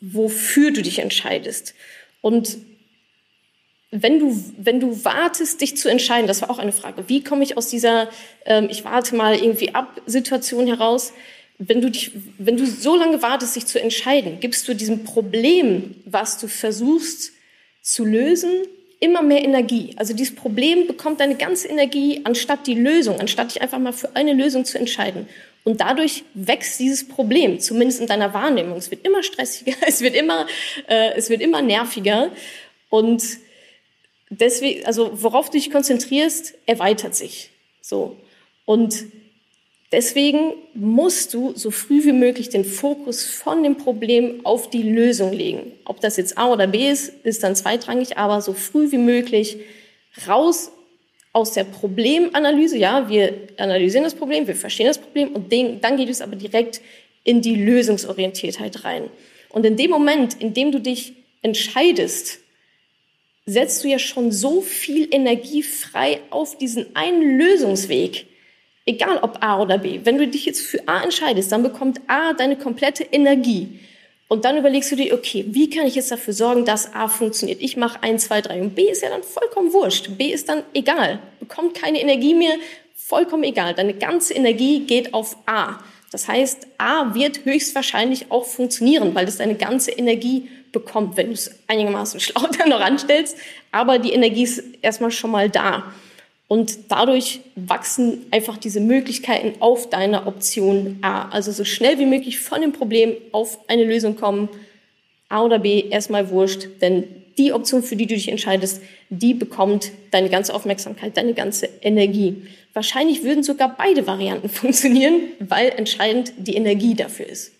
wofür 0.00 0.70
du 0.70 0.82
dich 0.82 0.98
entscheidest. 0.98 1.74
Und 2.20 2.58
wenn 3.90 4.18
du, 4.18 4.44
wenn 4.58 4.80
du 4.80 5.04
wartest, 5.04 5.60
dich 5.60 5.76
zu 5.76 5.88
entscheiden, 5.88 6.26
das 6.26 6.42
war 6.42 6.50
auch 6.50 6.58
eine 6.58 6.72
Frage, 6.72 7.08
wie 7.08 7.22
komme 7.22 7.44
ich 7.44 7.56
aus 7.56 7.68
dieser 7.68 8.08
ähm, 8.44 8.68
Ich 8.70 8.84
warte 8.84 9.14
mal 9.14 9.36
irgendwie 9.36 9.74
ab 9.74 10.00
Situation 10.06 10.66
heraus? 10.66 11.12
Wenn 11.58 11.80
du 11.80 11.90
dich, 11.90 12.12
wenn 12.38 12.56
du 12.56 12.66
so 12.66 12.96
lange 12.96 13.22
wartest, 13.22 13.56
dich 13.56 13.66
zu 13.66 13.80
entscheiden, 13.80 14.40
gibst 14.40 14.68
du 14.68 14.74
diesem 14.74 15.04
Problem, 15.04 15.94
was 16.04 16.38
du 16.38 16.48
versuchst 16.48 17.32
zu 17.82 18.04
lösen, 18.04 18.50
immer 19.00 19.22
mehr 19.22 19.42
Energie. 19.42 19.94
Also 19.96 20.14
dieses 20.14 20.34
Problem 20.34 20.86
bekommt 20.86 21.20
deine 21.20 21.36
ganze 21.36 21.68
Energie 21.68 22.20
anstatt 22.24 22.66
die 22.66 22.74
Lösung, 22.74 23.20
anstatt 23.20 23.54
dich 23.54 23.62
einfach 23.62 23.78
mal 23.78 23.92
für 23.92 24.14
eine 24.16 24.32
Lösung 24.32 24.64
zu 24.64 24.78
entscheiden. 24.78 25.28
Und 25.64 25.80
dadurch 25.80 26.24
wächst 26.34 26.78
dieses 26.78 27.08
Problem, 27.08 27.58
zumindest 27.58 28.00
in 28.00 28.06
deiner 28.06 28.32
Wahrnehmung. 28.32 28.76
Es 28.76 28.90
wird 28.90 29.04
immer 29.04 29.22
stressiger, 29.22 29.74
es 29.86 30.00
wird 30.00 30.14
immer, 30.14 30.46
äh, 30.88 31.12
es 31.16 31.30
wird 31.30 31.40
immer 31.40 31.62
nerviger. 31.62 32.30
Und 32.88 33.22
deswegen, 34.30 34.84
also 34.86 35.10
worauf 35.22 35.50
du 35.50 35.58
dich 35.58 35.70
konzentrierst, 35.70 36.54
erweitert 36.66 37.14
sich. 37.14 37.50
So. 37.80 38.16
Und 38.64 39.06
deswegen 39.92 40.54
musst 40.74 41.34
du 41.34 41.52
so 41.54 41.70
früh 41.70 42.04
wie 42.04 42.12
möglich 42.12 42.48
den 42.48 42.64
Fokus 42.64 43.24
von 43.24 43.62
dem 43.62 43.76
Problem 43.76 44.40
auf 44.44 44.70
die 44.70 44.82
Lösung 44.82 45.32
legen. 45.32 45.72
Ob 45.84 46.00
das 46.00 46.16
jetzt 46.16 46.38
A 46.38 46.52
oder 46.52 46.66
B 46.66 46.90
ist, 46.90 47.12
ist 47.24 47.42
dann 47.42 47.56
zweitrangig, 47.56 48.18
aber 48.18 48.40
so 48.40 48.52
früh 48.52 48.90
wie 48.92 48.98
möglich 48.98 49.58
raus 50.26 50.70
aus 51.32 51.52
der 51.52 51.64
Problemanalyse. 51.64 52.78
Ja, 52.78 53.08
wir 53.08 53.48
analysieren 53.58 54.04
das 54.04 54.14
Problem, 54.14 54.46
wir 54.46 54.56
verstehen 54.56 54.86
das 54.86 54.98
Problem 54.98 55.34
und 55.34 55.52
dann 55.52 55.96
geht 55.96 56.08
es 56.08 56.22
aber 56.22 56.36
direkt 56.36 56.80
in 57.24 57.42
die 57.42 57.56
Lösungsorientiertheit 57.56 58.84
rein. 58.84 59.10
Und 59.50 59.66
in 59.66 59.76
dem 59.76 59.90
Moment, 59.90 60.40
in 60.40 60.54
dem 60.54 60.72
du 60.72 60.80
dich 60.80 61.14
entscheidest, 61.42 62.38
setzt 63.46 63.84
du 63.84 63.88
ja 63.88 63.98
schon 63.98 64.32
so 64.32 64.60
viel 64.60 65.08
Energie 65.12 65.62
frei 65.62 66.20
auf 66.30 66.58
diesen 66.58 66.94
einen 66.96 67.38
Lösungsweg. 67.38 68.26
Egal 68.86 69.18
ob 69.20 69.42
A 69.42 69.60
oder 69.60 69.78
B. 69.78 70.00
Wenn 70.04 70.16
du 70.16 70.28
dich 70.28 70.46
jetzt 70.46 70.60
für 70.60 70.86
A 70.86 71.02
entscheidest, 71.02 71.50
dann 71.50 71.62
bekommt 71.62 72.00
A 72.06 72.32
deine 72.32 72.56
komplette 72.56 73.02
Energie. 73.02 73.80
Und 74.28 74.44
dann 74.44 74.56
überlegst 74.56 74.90
du 74.90 74.96
dir, 74.96 75.12
okay, 75.14 75.44
wie 75.48 75.70
kann 75.70 75.86
ich 75.86 75.94
jetzt 75.94 76.10
dafür 76.10 76.32
sorgen, 76.32 76.64
dass 76.64 76.94
A 76.94 77.08
funktioniert? 77.08 77.60
Ich 77.60 77.76
mache 77.76 78.02
1, 78.02 78.24
2, 78.26 78.40
3 78.42 78.60
und 78.60 78.74
B 78.74 78.90
ist 78.90 79.02
ja 79.02 79.08
dann 79.08 79.22
vollkommen 79.22 79.72
wurscht. 79.72 80.16
B 80.16 80.32
ist 80.32 80.48
dann 80.48 80.62
egal, 80.72 81.20
bekommt 81.38 81.74
keine 81.74 82.00
Energie 82.00 82.34
mehr, 82.34 82.54
vollkommen 82.94 83.44
egal. 83.44 83.74
Deine 83.74 83.94
ganze 83.94 84.34
Energie 84.34 84.80
geht 84.80 85.14
auf 85.14 85.36
A. 85.46 85.78
Das 86.10 86.28
heißt, 86.28 86.66
A 86.78 87.14
wird 87.14 87.44
höchstwahrscheinlich 87.44 88.30
auch 88.30 88.44
funktionieren, 88.44 89.14
weil 89.14 89.26
das 89.26 89.36
deine 89.36 89.54
ganze 89.54 89.92
Energie 89.92 90.48
bekommt, 90.72 91.16
wenn 91.16 91.28
du 91.28 91.32
es 91.32 91.50
einigermaßen 91.68 92.20
schlau 92.20 92.46
dann 92.58 92.68
noch 92.68 92.80
anstellst. 92.80 93.36
Aber 93.70 93.98
die 93.98 94.12
Energie 94.12 94.44
ist 94.44 94.62
erstmal 94.82 95.10
schon 95.10 95.30
mal 95.30 95.50
da. 95.50 95.92
Und 96.48 96.90
dadurch 96.92 97.40
wachsen 97.56 98.26
einfach 98.30 98.56
diese 98.56 98.80
Möglichkeiten 98.80 99.60
auf 99.60 99.90
deiner 99.90 100.26
Option 100.26 100.98
A. 101.02 101.28
Also 101.28 101.50
so 101.50 101.64
schnell 101.64 101.98
wie 101.98 102.06
möglich 102.06 102.38
von 102.38 102.60
dem 102.60 102.72
Problem 102.72 103.14
auf 103.32 103.58
eine 103.68 103.84
Lösung 103.84 104.16
kommen. 104.16 104.48
A 105.28 105.42
oder 105.42 105.58
B, 105.58 105.80
erstmal 105.90 106.30
wurscht, 106.30 106.68
denn 106.80 107.04
die 107.36 107.52
Option, 107.52 107.82
für 107.82 107.96
die 107.96 108.06
du 108.06 108.14
dich 108.14 108.28
entscheidest, 108.28 108.80
die 109.10 109.34
bekommt 109.34 109.90
deine 110.10 110.30
ganze 110.30 110.54
Aufmerksamkeit, 110.54 111.16
deine 111.16 111.34
ganze 111.34 111.68
Energie. 111.82 112.46
Wahrscheinlich 112.72 113.24
würden 113.24 113.42
sogar 113.42 113.74
beide 113.76 114.06
Varianten 114.06 114.48
funktionieren, 114.50 115.20
weil 115.40 115.70
entscheidend 115.70 116.32
die 116.38 116.54
Energie 116.54 116.94
dafür 116.94 117.26
ist. 117.26 117.52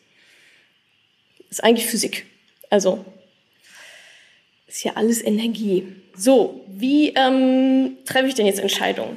Ist 1.50 1.62
eigentlich 1.62 1.86
Physik. 1.86 2.26
Also 2.70 3.04
ist 4.66 4.84
ja 4.84 4.92
alles 4.94 5.22
Energie. 5.22 5.86
So, 6.16 6.64
wie 6.66 7.10
ähm, 7.10 7.98
treffe 8.06 8.28
ich 8.28 8.34
denn 8.34 8.46
jetzt 8.46 8.60
Entscheidungen? 8.60 9.16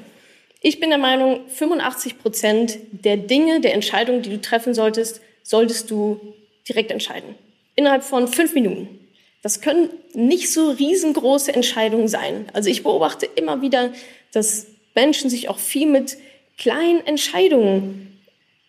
Ich 0.62 0.80
bin 0.82 0.90
der 0.90 1.00
Meinung, 1.00 1.42
85 1.48 2.20
Prozent 2.20 2.78
der 2.92 3.16
Dinge, 3.16 3.62
der 3.62 3.74
Entscheidungen, 3.74 4.22
die 4.22 4.30
du 4.30 4.42
treffen 4.42 4.74
solltest, 4.74 5.22
solltest 5.44 5.90
du 5.90 6.20
direkt 6.68 6.92
entscheiden. 6.92 7.36
Innerhalb 7.76 8.04
von 8.04 8.28
fünf 8.28 8.54
Minuten. 8.54 9.00
Das 9.42 9.62
können 9.62 9.90
nicht 10.14 10.52
so 10.52 10.72
riesengroße 10.72 11.54
Entscheidungen 11.54 12.10
sein. 12.10 12.48
Also 12.52 12.70
ich 12.70 12.84
beobachte 12.84 13.26
immer 13.26 13.62
wieder, 13.62 13.94
dass 14.34 14.68
Menschen 14.96 15.30
sich 15.30 15.48
auch 15.48 15.60
viel 15.60 15.88
mit 15.88 16.18
kleinen 16.58 17.06
Entscheidungen 17.08 18.09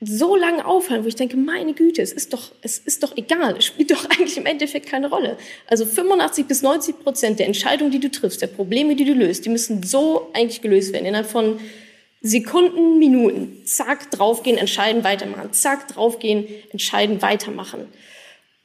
so 0.00 0.34
lange 0.34 0.64
aufhalten, 0.64 1.04
wo 1.04 1.08
ich 1.08 1.14
denke, 1.14 1.36
meine 1.36 1.74
Güte, 1.74 2.00
es 2.00 2.12
ist 2.12 2.32
doch, 2.32 2.52
es 2.62 2.78
ist 2.78 3.02
doch 3.02 3.16
egal, 3.16 3.56
es 3.58 3.66
spielt 3.66 3.90
doch 3.90 4.04
eigentlich 4.10 4.36
im 4.36 4.46
Endeffekt 4.46 4.86
keine 4.86 5.10
Rolle. 5.10 5.36
Also 5.66 5.84
85 5.84 6.46
bis 6.46 6.62
90 6.62 7.00
Prozent 7.00 7.38
der 7.38 7.46
Entscheidungen, 7.46 7.90
die 7.90 8.00
du 8.00 8.10
triffst, 8.10 8.40
der 8.40 8.46
Probleme, 8.46 8.96
die 8.96 9.04
du 9.04 9.12
löst, 9.12 9.44
die 9.44 9.50
müssen 9.50 9.82
so 9.82 10.30
eigentlich 10.32 10.62
gelöst 10.62 10.92
werden, 10.92 11.04
innerhalb 11.04 11.28
von 11.28 11.60
Sekunden, 12.22 12.98
Minuten. 12.98 13.62
Zack, 13.64 14.10
draufgehen, 14.10 14.58
entscheiden, 14.58 15.04
weitermachen. 15.04 15.52
Zack, 15.52 15.88
draufgehen, 15.88 16.46
entscheiden, 16.70 17.22
weitermachen. 17.22 17.88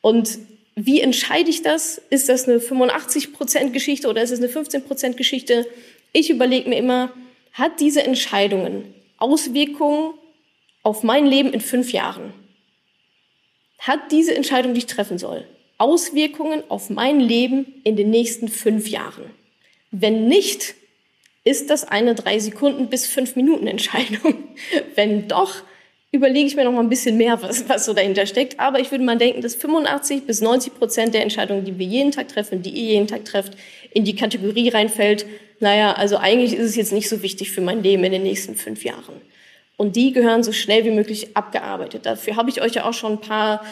Und 0.02 0.38
wie 0.76 1.00
entscheide 1.00 1.50
ich 1.50 1.62
das? 1.62 2.02
Ist 2.10 2.28
das 2.28 2.48
eine 2.48 2.60
85 2.60 3.34
Prozent 3.34 3.72
Geschichte 3.72 4.10
oder 4.10 4.22
ist 4.22 4.32
es 4.32 4.40
eine 4.40 4.50
15 4.50 4.84
Prozent 4.84 5.16
Geschichte? 5.16 5.66
Ich 6.12 6.30
überlege 6.30 6.70
mir 6.70 6.78
immer, 6.78 7.14
hat 7.54 7.80
diese 7.80 8.04
Entscheidungen 8.04 8.94
Auswirkungen 9.18 10.14
auf 10.86 11.04
mein 11.04 11.26
Leben 11.26 11.52
in 11.52 11.62
fünf 11.62 11.92
Jahren? 11.92 12.32
Hat 13.80 14.12
diese 14.12 14.36
Entscheidung, 14.36 14.74
die 14.74 14.80
ich 14.80 14.86
treffen 14.86 15.18
soll, 15.18 15.46
Auswirkungen 15.78 16.64
auf 16.70 16.90
mein 16.90 17.20
Leben 17.20 17.66
in 17.84 17.96
den 17.96 18.12
nächsten 18.12 18.48
fünf 18.48 18.88
Jahren? 18.88 19.32
Wenn 19.92 20.28
nicht, 20.28 20.76
ist 21.44 21.70
das 21.70 21.86
eine 21.86 22.16
drei 22.16 22.40
Sekunden 22.40 22.90
bis 22.90 23.08
fünf 23.08 23.36
Minuten 23.36 23.68
Entscheidung. 23.68 24.36
Wenn 24.96 25.28
doch, 25.28 25.56
überlege 26.12 26.48
ich 26.48 26.56
mir 26.56 26.66
noch 26.66 26.72
mal 26.72 26.82
ein 26.82 26.90
bisschen 26.90 27.18
mehr, 27.18 27.42
was, 27.42 27.68
was 27.68 27.86
so 27.86 27.94
dahinter 27.94 28.26
steckt. 28.26 28.60
Aber 28.60 28.80
ich 28.80 28.92
würde 28.92 29.04
mal 29.04 29.18
denken, 29.18 29.42
dass 29.42 29.56
85 29.56 30.24
bis 30.24 30.42
90 30.42 30.76
Prozent 30.76 31.14
der 31.14 31.22
Entscheidungen, 31.22 31.66
die 31.66 31.78
wir 31.78 31.86
jeden 31.86 32.12
Tag 32.12 32.30
treffen, 32.30 32.62
die 32.62 32.70
ihr 32.70 32.94
jeden 32.94 33.08
Tag 33.08 33.26
trefft, 33.26 33.54
in 33.92 34.06
die 34.06 34.16
Kategorie 34.16 34.70
reinfällt. 34.70 35.26
Naja, 35.60 35.94
also 35.94 36.18
eigentlich 36.18 36.54
ist 36.54 36.70
es 36.70 36.76
jetzt 36.76 36.94
nicht 36.94 37.10
so 37.10 37.22
wichtig 37.22 37.52
für 37.52 37.62
mein 37.62 37.84
Leben 37.84 38.04
in 38.04 38.12
den 38.12 38.24
nächsten 38.24 38.56
fünf 38.56 38.84
Jahren. 38.84 39.22
Und 39.78 39.96
die 39.96 40.14
gehören 40.14 40.44
so 40.44 40.52
schnell 40.52 40.86
wie 40.86 40.92
möglich 40.92 41.36
abgearbeitet. 41.36 42.06
Dafür 42.06 42.36
habe 42.36 42.50
ich 42.50 42.62
euch 42.62 42.74
ja 42.74 42.86
auch 42.86 42.94
schon 42.94 43.14
ein 43.14 43.22
paar 43.22 43.66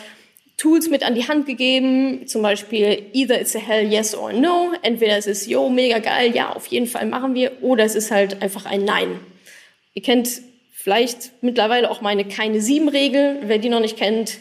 Tools 0.58 0.90
mit 0.90 1.04
an 1.04 1.16
die 1.16 1.28
Hand 1.28 1.46
gegeben, 1.46 2.28
zum 2.28 2.42
Beispiel 2.42 3.04
either 3.14 3.40
it's 3.42 3.56
a 3.56 3.60
hell 3.60 3.92
yes 3.92 4.16
or 4.16 4.34
no. 4.34 4.72
Entweder 4.82 5.18
es 5.18 5.28
ist 5.28 5.48
yo, 5.48 5.70
mega 5.70 6.00
geil, 6.00 6.36
ja, 6.36 6.54
auf 6.54 6.68
jeden 6.68 6.88
Fall 6.88 7.06
machen 7.06 7.34
wir, 7.34 7.64
oder 7.64 7.84
es 7.84 7.96
ist 7.96 8.12
halt 8.12 8.42
einfach 8.42 8.66
ein 8.66 8.86
Nein. 8.86 9.20
Ihr 9.94 10.02
kennt 10.02 10.42
vielleicht 10.72 11.32
mittlerweile 11.42 11.90
auch 11.90 12.02
meine 12.02 12.26
keine 12.26 12.62
sieben 12.62 12.90
Regel. 12.90 13.38
Wer 13.44 13.58
die 13.58 13.70
noch 13.70 13.80
nicht 13.80 13.98
kennt, 13.98 14.38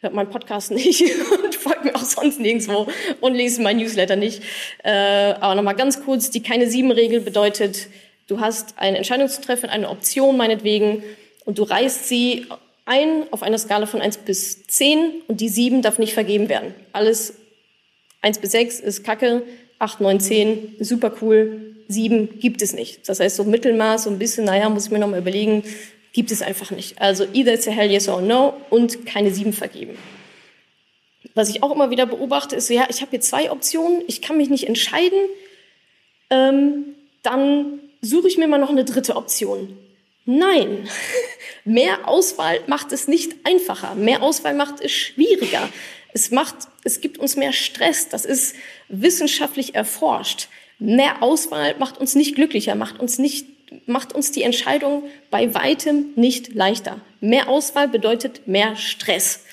hört 0.00 0.14
meinen 0.14 0.30
Podcast 0.30 0.70
nicht 0.70 1.02
und 1.44 1.54
folgt 1.54 1.84
mir 1.84 1.94
auch 1.94 2.04
sonst 2.04 2.40
nirgendwo 2.40 2.86
und 3.20 3.34
lest 3.34 3.60
mein 3.60 3.76
Newsletter 3.76 4.16
nicht. 4.16 4.42
Äh, 4.82 4.90
aber 4.90 5.54
nochmal 5.54 5.76
ganz 5.76 6.02
kurz, 6.02 6.30
die 6.30 6.42
keine 6.42 6.68
sieben 6.68 6.90
Regel 6.90 7.20
bedeutet, 7.20 7.88
Du 8.30 8.38
hast 8.38 8.74
eine 8.76 8.96
Entscheidung 8.96 9.28
zu 9.28 9.40
treffen, 9.40 9.70
eine 9.70 9.88
Option 9.88 10.36
meinetwegen, 10.36 11.02
und 11.46 11.58
du 11.58 11.64
reißt 11.64 12.06
sie 12.06 12.46
ein 12.84 13.24
auf 13.32 13.42
einer 13.42 13.58
Skala 13.58 13.86
von 13.86 14.00
1 14.00 14.18
bis 14.18 14.68
10 14.68 15.22
und 15.26 15.40
die 15.40 15.48
7 15.48 15.82
darf 15.82 15.98
nicht 15.98 16.14
vergeben 16.14 16.48
werden. 16.48 16.72
Alles 16.92 17.34
1 18.22 18.38
bis 18.38 18.52
6 18.52 18.78
ist 18.78 19.02
Kacke, 19.02 19.42
8, 19.80 20.00
9, 20.00 20.20
10 20.20 20.76
super 20.78 21.12
cool, 21.20 21.74
7 21.88 22.38
gibt 22.38 22.62
es 22.62 22.72
nicht. 22.72 23.08
Das 23.08 23.18
heißt, 23.18 23.34
so 23.34 23.42
Mittelmaß, 23.42 24.04
so 24.04 24.10
ein 24.10 24.20
bisschen, 24.20 24.44
naja, 24.44 24.68
muss 24.68 24.86
ich 24.86 24.92
mir 24.92 25.00
nochmal 25.00 25.18
überlegen, 25.18 25.64
gibt 26.12 26.30
es 26.30 26.40
einfach 26.40 26.70
nicht. 26.70 27.00
Also 27.00 27.24
either 27.32 27.54
it's 27.54 27.66
a 27.66 27.72
hell 27.72 27.90
yes 27.90 28.08
or 28.08 28.22
no 28.22 28.54
und 28.70 29.06
keine 29.06 29.32
7 29.32 29.52
vergeben. 29.52 29.98
Was 31.34 31.48
ich 31.48 31.64
auch 31.64 31.72
immer 31.72 31.90
wieder 31.90 32.06
beobachte, 32.06 32.54
ist 32.54 32.68
so, 32.68 32.74
ja, 32.74 32.86
ich 32.88 33.00
habe 33.00 33.10
hier 33.10 33.20
zwei 33.22 33.50
Optionen, 33.50 34.02
ich 34.06 34.22
kann 34.22 34.36
mich 34.36 34.50
nicht 34.50 34.68
entscheiden, 34.68 35.18
ähm, 36.30 36.94
dann 37.24 37.80
suche 38.00 38.28
ich 38.28 38.38
mir 38.38 38.48
mal 38.48 38.58
noch 38.58 38.70
eine 38.70 38.84
dritte 38.84 39.16
Option. 39.16 39.76
Nein, 40.24 40.88
mehr 41.64 42.08
Auswahl 42.08 42.60
macht 42.66 42.92
es 42.92 43.08
nicht 43.08 43.34
einfacher. 43.44 43.94
Mehr 43.94 44.22
Auswahl 44.22 44.54
macht 44.54 44.80
es 44.80 44.92
schwieriger. 44.92 45.68
Es 46.12 46.30
macht, 46.30 46.56
es 46.84 47.00
gibt 47.00 47.18
uns 47.18 47.36
mehr 47.36 47.52
Stress. 47.52 48.08
Das 48.08 48.24
ist 48.24 48.56
wissenschaftlich 48.88 49.74
erforscht. 49.74 50.48
Mehr 50.78 51.22
Auswahl 51.22 51.76
macht 51.78 51.98
uns 51.98 52.14
nicht 52.14 52.34
glücklicher, 52.34 52.74
macht 52.74 53.00
uns 53.00 53.18
nicht, 53.18 53.46
macht 53.86 54.14
uns 54.14 54.32
die 54.32 54.42
Entscheidung 54.42 55.04
bei 55.30 55.54
weitem 55.54 56.06
nicht 56.16 56.54
leichter. 56.54 57.00
Mehr 57.20 57.48
Auswahl 57.48 57.86
bedeutet 57.86 58.46
mehr 58.48 58.76
Stress. 58.76 59.44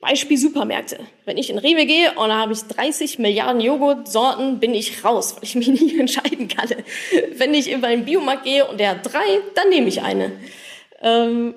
Beispiel 0.00 0.38
Supermärkte. 0.38 1.00
Wenn 1.24 1.38
ich 1.38 1.50
in 1.50 1.58
Rewe 1.58 1.84
gehe 1.84 2.12
und 2.12 2.28
da 2.28 2.38
habe 2.38 2.52
ich 2.52 2.60
30 2.60 3.18
Milliarden 3.18 3.60
Joghurtsorten, 3.60 4.60
bin 4.60 4.74
ich 4.74 5.04
raus, 5.04 5.34
weil 5.36 5.44
ich 5.44 5.54
mich 5.56 5.68
nie 5.68 5.98
entscheiden 5.98 6.48
kann. 6.48 6.68
Wenn 7.36 7.52
ich 7.54 7.70
in 7.70 7.84
einen 7.84 8.04
Biomarkt 8.04 8.44
gehe 8.44 8.64
und 8.66 8.78
der 8.78 8.90
hat 8.90 9.12
drei, 9.12 9.40
dann 9.54 9.68
nehme 9.70 9.88
ich 9.88 10.02
eine. 10.02 10.32
Ähm, 11.02 11.54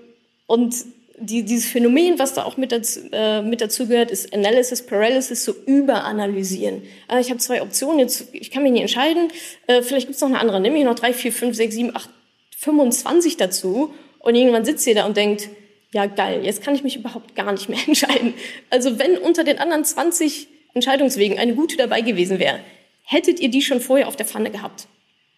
und 0.48 0.76
die, 1.22 1.44
dieses 1.44 1.70
Phänomen, 1.70 2.18
was 2.18 2.34
da 2.34 2.44
auch 2.44 2.58
mit 2.58 2.72
dazu, 2.72 3.00
äh, 3.12 3.44
mit 3.44 3.62
dazu 3.62 3.88
gehört, 3.88 4.10
ist 4.10 4.34
Analysis 4.34 4.84
Paralysis, 4.84 5.46
so 5.46 5.54
überanalysieren. 5.68 6.82
Ah, 7.08 7.20
ich 7.20 7.30
habe 7.30 7.40
zwei 7.40 7.62
Optionen, 7.62 8.00
jetzt 8.00 8.30
ich 8.34 8.50
kann 8.50 8.64
mich 8.64 8.72
nicht 8.72 8.82
entscheiden. 8.82 9.28
Äh, 9.68 9.84
vielleicht 9.84 10.08
gibt 10.08 10.16
es 10.16 10.22
noch 10.22 10.30
eine 10.30 10.40
andere. 10.40 10.60
Nehme 10.60 10.80
ich 10.80 10.84
noch 10.84 10.96
drei, 10.96 11.14
vier, 11.14 11.32
fünf, 11.32 11.56
sechs, 11.56 11.76
sieben, 11.76 11.96
acht, 11.96 12.10
25 12.58 13.38
dazu. 13.38 13.94
Und 14.18 14.36
irgendwann 14.36 14.66
sitzt 14.66 14.86
ihr 14.88 14.96
da 14.96 15.06
und 15.06 15.16
denkt, 15.16 15.50
ja 15.94 16.06
geil, 16.06 16.44
jetzt 16.44 16.64
kann 16.64 16.76
ich 16.76 16.84
mich 16.84 16.96
überhaupt 16.96 17.36
gar 17.36 17.52
nicht 17.52 17.70
mehr 17.70 17.80
entscheiden. 17.88 18.34
Also 18.70 19.00
wenn 19.00 19.18
unter 19.18 19.44
den 19.44 19.60
anderen 19.60 19.84
20 19.84 20.48
Entscheidungswegen 20.74 21.38
eine 21.38 21.56
gute 21.56 21.78
dabei 21.78 22.02
gewesen 22.02 22.40
wäre, 22.40 22.60
hättet 23.04 23.40
ihr 23.40 23.50
die 23.50 23.62
schon 23.62 23.82
vorher 23.82 24.08
auf 24.08 24.16
der 24.16 24.26
Pfanne 24.26 24.52
gehabt, 24.52 24.88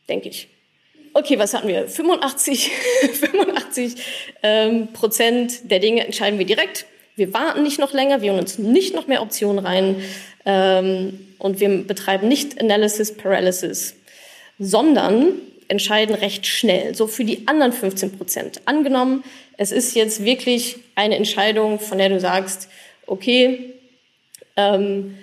denke 0.10 0.30
ich. 0.30 0.48
Okay, 1.16 1.38
was 1.38 1.54
hatten 1.54 1.68
wir? 1.68 1.88
85, 1.88 2.72
85 2.72 3.96
ähm, 4.44 4.94
Prozent 4.94 5.70
der 5.70 5.80
Dinge 5.80 6.06
entscheiden 6.06 6.40
wir 6.40 6.46
direkt. 6.46 6.86
Wir 7.16 7.34
warten 7.34 7.62
nicht 7.62 7.78
noch 7.80 7.94
länger, 7.94 8.22
wir 8.22 8.32
holen 8.32 8.42
uns 8.42 8.58
nicht 8.58 8.96
noch 8.96 9.06
mehr 9.06 9.22
Optionen 9.22 9.64
rein 9.64 10.04
ähm, 10.46 11.20
und 11.38 11.60
wir 11.60 11.70
betreiben 11.84 12.28
nicht 12.28 12.60
Analysis 12.60 13.16
Paralysis, 13.16 13.96
sondern 14.58 15.36
entscheiden 15.74 16.16
recht 16.16 16.46
schnell. 16.46 16.94
So 16.94 17.08
für 17.08 17.26
die 17.26 17.48
anderen 17.48 17.74
15 17.74 18.16
Prozent. 18.16 18.62
Angenommen, 18.66 19.24
es 19.58 19.72
ist 19.72 19.96
jetzt 19.96 20.24
wirklich 20.24 20.78
eine 20.94 21.16
Entscheidung, 21.18 21.80
von 21.80 21.98
der 21.98 22.10
du 22.10 22.20
sagst, 22.20 22.70
okay, 23.08 23.74
ähm, 24.56 25.18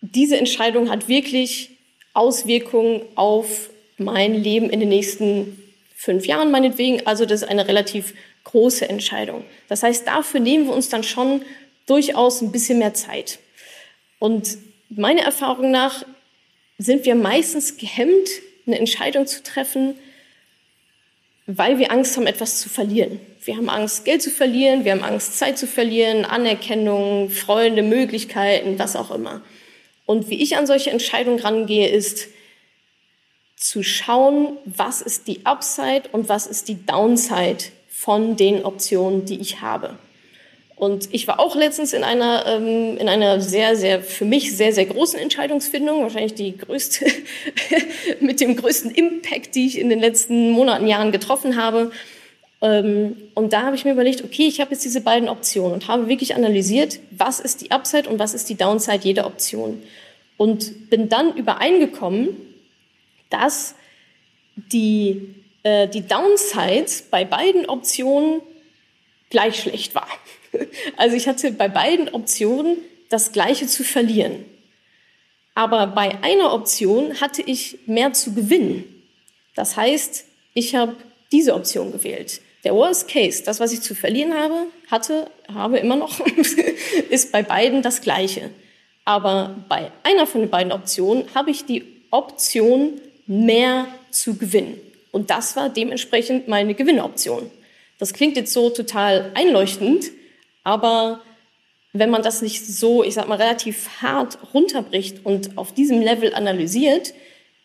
diese 0.00 0.36
Entscheidung 0.36 0.88
hat 0.88 1.08
wirklich 1.08 1.70
Auswirkungen 2.14 3.02
auf 3.16 3.70
mein 3.96 4.34
Leben 4.34 4.70
in 4.70 4.78
den 4.78 4.88
nächsten 4.88 5.60
fünf 5.96 6.24
Jahren 6.26 6.52
meinetwegen. 6.52 7.04
Also 7.04 7.26
das 7.26 7.42
ist 7.42 7.48
eine 7.48 7.66
relativ 7.66 8.14
große 8.44 8.88
Entscheidung. 8.88 9.44
Das 9.68 9.82
heißt, 9.82 10.06
dafür 10.06 10.38
nehmen 10.38 10.66
wir 10.66 10.74
uns 10.74 10.88
dann 10.88 11.02
schon 11.02 11.42
durchaus 11.86 12.40
ein 12.40 12.52
bisschen 12.52 12.78
mehr 12.78 12.94
Zeit. 12.94 13.40
Und 14.20 14.58
meiner 14.88 15.22
Erfahrung 15.22 15.72
nach 15.72 16.04
sind 16.78 17.04
wir 17.04 17.16
meistens 17.16 17.76
gehemmt, 17.76 18.28
eine 18.68 18.78
Entscheidung 18.78 19.26
zu 19.26 19.42
treffen, 19.42 19.94
weil 21.46 21.78
wir 21.78 21.90
Angst 21.90 22.16
haben, 22.16 22.26
etwas 22.26 22.60
zu 22.60 22.68
verlieren. 22.68 23.20
Wir 23.42 23.56
haben 23.56 23.70
Angst, 23.70 24.04
Geld 24.04 24.22
zu 24.22 24.30
verlieren, 24.30 24.84
wir 24.84 24.92
haben 24.92 25.02
Angst, 25.02 25.38
Zeit 25.38 25.58
zu 25.58 25.66
verlieren, 25.66 26.24
Anerkennung, 26.24 27.30
Freunde, 27.30 27.82
Möglichkeiten, 27.82 28.78
was 28.78 28.94
auch 28.94 29.10
immer. 29.10 29.42
Und 30.04 30.28
wie 30.30 30.42
ich 30.42 30.56
an 30.56 30.66
solche 30.66 30.90
Entscheidungen 30.90 31.40
rangehe, 31.40 31.88
ist 31.88 32.28
zu 33.56 33.82
schauen, 33.82 34.58
was 34.64 35.02
ist 35.02 35.26
die 35.26 35.44
Upside 35.44 36.04
und 36.12 36.28
was 36.28 36.46
ist 36.46 36.68
die 36.68 36.86
Downside 36.86 37.64
von 37.88 38.36
den 38.36 38.64
Optionen, 38.64 39.24
die 39.24 39.40
ich 39.40 39.60
habe. 39.60 39.98
Und 40.78 41.12
ich 41.12 41.26
war 41.26 41.40
auch 41.40 41.56
letztens 41.56 41.92
in 41.92 42.04
einer, 42.04 42.46
ähm, 42.46 42.96
in 42.98 43.08
einer 43.08 43.40
sehr, 43.40 43.74
sehr, 43.74 44.00
für 44.00 44.24
mich 44.24 44.56
sehr, 44.56 44.72
sehr 44.72 44.86
großen 44.86 45.18
Entscheidungsfindung, 45.18 46.02
wahrscheinlich 46.02 46.34
die 46.34 46.56
größte, 46.56 47.04
mit 48.20 48.40
dem 48.40 48.54
größten 48.54 48.92
Impact, 48.92 49.56
die 49.56 49.66
ich 49.66 49.76
in 49.76 49.88
den 49.88 49.98
letzten 49.98 50.50
Monaten, 50.50 50.86
Jahren 50.86 51.10
getroffen 51.10 51.60
habe. 51.60 51.90
Ähm, 52.62 53.16
und 53.34 53.52
da 53.52 53.62
habe 53.62 53.74
ich 53.74 53.84
mir 53.84 53.90
überlegt, 53.90 54.22
okay, 54.22 54.46
ich 54.46 54.60
habe 54.60 54.70
jetzt 54.70 54.84
diese 54.84 55.00
beiden 55.00 55.28
Optionen 55.28 55.72
und 55.72 55.88
habe 55.88 56.08
wirklich 56.08 56.36
analysiert, 56.36 57.00
was 57.10 57.40
ist 57.40 57.60
die 57.60 57.72
Upside 57.72 58.08
und 58.08 58.20
was 58.20 58.32
ist 58.32 58.48
die 58.48 58.54
Downside 58.54 59.00
jeder 59.02 59.26
Option. 59.26 59.82
Und 60.36 60.90
bin 60.90 61.08
dann 61.08 61.36
übereingekommen, 61.36 62.28
dass 63.30 63.74
die, 64.54 65.34
äh, 65.64 65.88
die 65.88 66.06
Downside 66.06 66.86
bei 67.10 67.24
beiden 67.24 67.66
Optionen 67.68 68.42
gleich 69.28 69.60
schlecht 69.60 69.96
war. 69.96 70.06
Also 70.96 71.16
ich 71.16 71.28
hatte 71.28 71.52
bei 71.52 71.68
beiden 71.68 72.08
Optionen 72.08 72.78
das 73.08 73.32
Gleiche 73.32 73.66
zu 73.66 73.84
verlieren. 73.84 74.44
Aber 75.54 75.88
bei 75.88 76.22
einer 76.22 76.52
Option 76.52 77.20
hatte 77.20 77.42
ich 77.42 77.78
mehr 77.86 78.12
zu 78.12 78.34
gewinnen. 78.34 78.84
Das 79.54 79.76
heißt, 79.76 80.24
ich 80.54 80.74
habe 80.74 80.96
diese 81.32 81.54
Option 81.54 81.92
gewählt. 81.92 82.40
Der 82.64 82.74
Worst 82.74 83.08
Case, 83.08 83.42
das, 83.44 83.60
was 83.60 83.72
ich 83.72 83.80
zu 83.80 83.94
verlieren 83.94 84.34
habe, 84.34 84.66
hatte, 84.90 85.30
habe 85.52 85.78
immer 85.78 85.96
noch, 85.96 86.20
ist 87.10 87.32
bei 87.32 87.42
beiden 87.42 87.82
das 87.82 88.00
Gleiche. 88.00 88.50
Aber 89.04 89.56
bei 89.68 89.90
einer 90.02 90.26
von 90.26 90.42
den 90.42 90.50
beiden 90.50 90.72
Optionen 90.72 91.24
habe 91.34 91.50
ich 91.50 91.64
die 91.64 91.84
Option, 92.10 93.00
mehr 93.26 93.86
zu 94.10 94.36
gewinnen. 94.36 94.80
Und 95.12 95.30
das 95.30 95.54
war 95.54 95.68
dementsprechend 95.68 96.48
meine 96.48 96.74
Gewinnoption. 96.74 97.50
Das 97.98 98.12
klingt 98.12 98.36
jetzt 98.36 98.52
so 98.52 98.70
total 98.70 99.30
einleuchtend, 99.34 100.10
aber 100.64 101.20
wenn 101.92 102.10
man 102.10 102.22
das 102.22 102.42
nicht 102.42 102.66
so, 102.66 103.02
ich 103.02 103.14
sag 103.14 103.28
mal, 103.28 103.36
relativ 103.38 103.88
hart 104.02 104.38
runterbricht 104.54 105.24
und 105.24 105.56
auf 105.56 105.72
diesem 105.72 106.00
Level 106.00 106.34
analysiert, 106.34 107.14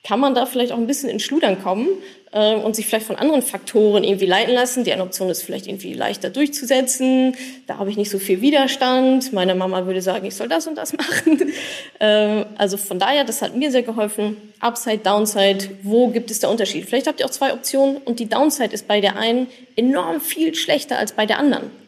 kann 0.04 0.20
man 0.20 0.36
da 0.36 0.46
vielleicht 0.46 0.74
auch 0.74 0.78
ein 0.78 0.88
bisschen 0.88 1.10
in 1.10 1.22
Schludern 1.22 1.64
kommen 1.64 1.88
äh, 2.34 2.56
und 2.56 2.76
sich 2.76 2.86
vielleicht 2.86 3.06
von 3.06 3.16
anderen 3.16 3.42
Faktoren 3.42 4.04
irgendwie 4.04 4.26
leiten 4.26 4.54
lassen. 4.54 4.84
Die 4.84 4.92
eine 4.92 5.04
Option 5.04 5.30
ist 5.30 5.44
vielleicht 5.44 5.66
irgendwie 5.66 5.94
leichter 5.94 6.30
durchzusetzen. 6.30 7.38
Da 7.68 7.78
habe 7.78 7.90
ich 7.90 7.96
nicht 7.96 8.12
so 8.12 8.20
viel 8.20 8.42
Widerstand. 8.42 9.32
Meine 9.32 9.56
Mama 9.56 9.86
würde 9.86 10.02
sagen, 10.02 10.26
ich 10.26 10.36
soll 10.36 10.50
das 10.50 10.68
und 10.68 10.76
das 10.76 10.91
machen. 10.91 11.54
äh, 12.00 12.46
also 12.58 12.76
von 12.76 13.00
daher, 13.00 13.24
das 13.24 13.41
hat 13.41 13.56
mir 13.56 13.72
sehr 13.72 13.84
geholfen. 13.84 14.36
Upside, 14.60 15.00
Downside, 15.00 15.70
wo 15.84 16.10
gibt 16.10 16.32
es 16.32 16.39
da 16.39 16.50
Unterschied? 16.50 16.86
Vielleicht 16.86 17.08
habt 17.08 17.22
ihr 17.22 17.26
auch 17.26 17.32
zwei 17.32 17.54
Optionen 17.54 17.98
und 17.98 18.20
die 18.20 18.28
Downside 18.28 18.74
ist 18.74 18.89
bei 18.89 19.00
der 19.00 19.15
einen 19.15 19.48
enorm 19.78 20.20
viel 20.20 20.54
schlechter 20.54 20.98
als 20.98 21.13
bei 21.13 21.26
der 21.26 21.39
anderen 21.39 21.83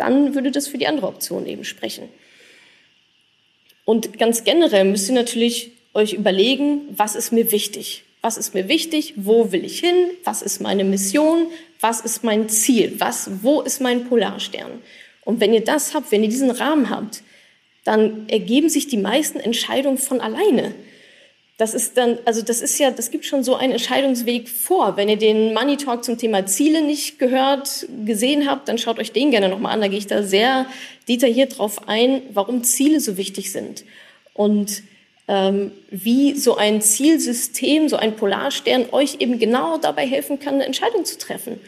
dann 0.00 0.34
würde 0.34 0.50
das 0.50 0.66
für 0.66 0.78
die 0.78 0.86
andere 0.86 1.06
Option 1.06 1.46
eben 1.46 1.64
sprechen. 1.64 2.08
Und 3.84 4.18
ganz 4.18 4.44
generell 4.44 4.84
müsst 4.84 5.08
ihr 5.08 5.14
natürlich 5.14 5.72
euch 5.94 6.14
überlegen, 6.14 6.82
was 6.90 7.14
ist 7.14 7.32
mir 7.32 7.52
wichtig? 7.52 8.04
Was 8.22 8.36
ist 8.36 8.54
mir 8.54 8.68
wichtig? 8.68 9.14
Wo 9.16 9.52
will 9.52 9.64
ich 9.64 9.80
hin? 9.80 9.94
Was 10.24 10.42
ist 10.42 10.60
meine 10.60 10.84
Mission? 10.84 11.46
Was 11.80 12.00
ist 12.00 12.24
mein 12.24 12.48
Ziel? 12.48 12.94
Was, 12.98 13.30
wo 13.42 13.60
ist 13.60 13.80
mein 13.80 14.08
Polarstern? 14.08 14.80
Und 15.24 15.40
wenn 15.40 15.52
ihr 15.52 15.64
das 15.64 15.94
habt, 15.94 16.12
wenn 16.12 16.22
ihr 16.22 16.28
diesen 16.28 16.50
Rahmen 16.50 16.90
habt, 16.90 17.22
dann 17.84 18.28
ergeben 18.28 18.68
sich 18.68 18.88
die 18.88 18.96
meisten 18.96 19.40
Entscheidungen 19.40 19.98
von 19.98 20.20
alleine 20.20 20.74
das 21.60 21.74
ist 21.74 21.98
dann, 21.98 22.18
also 22.24 22.40
das 22.40 22.62
ist 22.62 22.78
ja, 22.78 22.90
das 22.90 23.10
gibt 23.10 23.26
schon 23.26 23.44
so 23.44 23.54
einen 23.54 23.72
Entscheidungsweg 23.72 24.48
vor. 24.48 24.96
Wenn 24.96 25.10
ihr 25.10 25.18
den 25.18 25.52
Money 25.52 25.76
Talk 25.76 26.04
zum 26.04 26.16
Thema 26.16 26.46
Ziele 26.46 26.80
nicht 26.80 27.18
gehört, 27.18 27.86
gesehen 28.06 28.48
habt, 28.48 28.66
dann 28.68 28.78
schaut 28.78 28.98
euch 28.98 29.12
den 29.12 29.30
gerne 29.30 29.50
nochmal 29.50 29.74
an. 29.74 29.82
Da 29.82 29.88
gehe 29.88 29.98
ich 29.98 30.06
da 30.06 30.22
sehr 30.22 30.64
detailliert 31.06 31.58
drauf 31.58 31.86
ein, 31.86 32.22
warum 32.32 32.64
Ziele 32.64 32.98
so 32.98 33.18
wichtig 33.18 33.52
sind 33.52 33.84
und 34.32 34.82
ähm, 35.28 35.72
wie 35.90 36.34
so 36.34 36.56
ein 36.56 36.80
Zielsystem, 36.80 37.90
so 37.90 37.96
ein 37.96 38.16
Polarstern 38.16 38.86
euch 38.92 39.16
eben 39.18 39.38
genau 39.38 39.76
dabei 39.76 40.06
helfen 40.06 40.40
kann, 40.40 40.54
eine 40.54 40.64
Entscheidung 40.64 41.04
zu 41.04 41.18
treffen. 41.18 41.60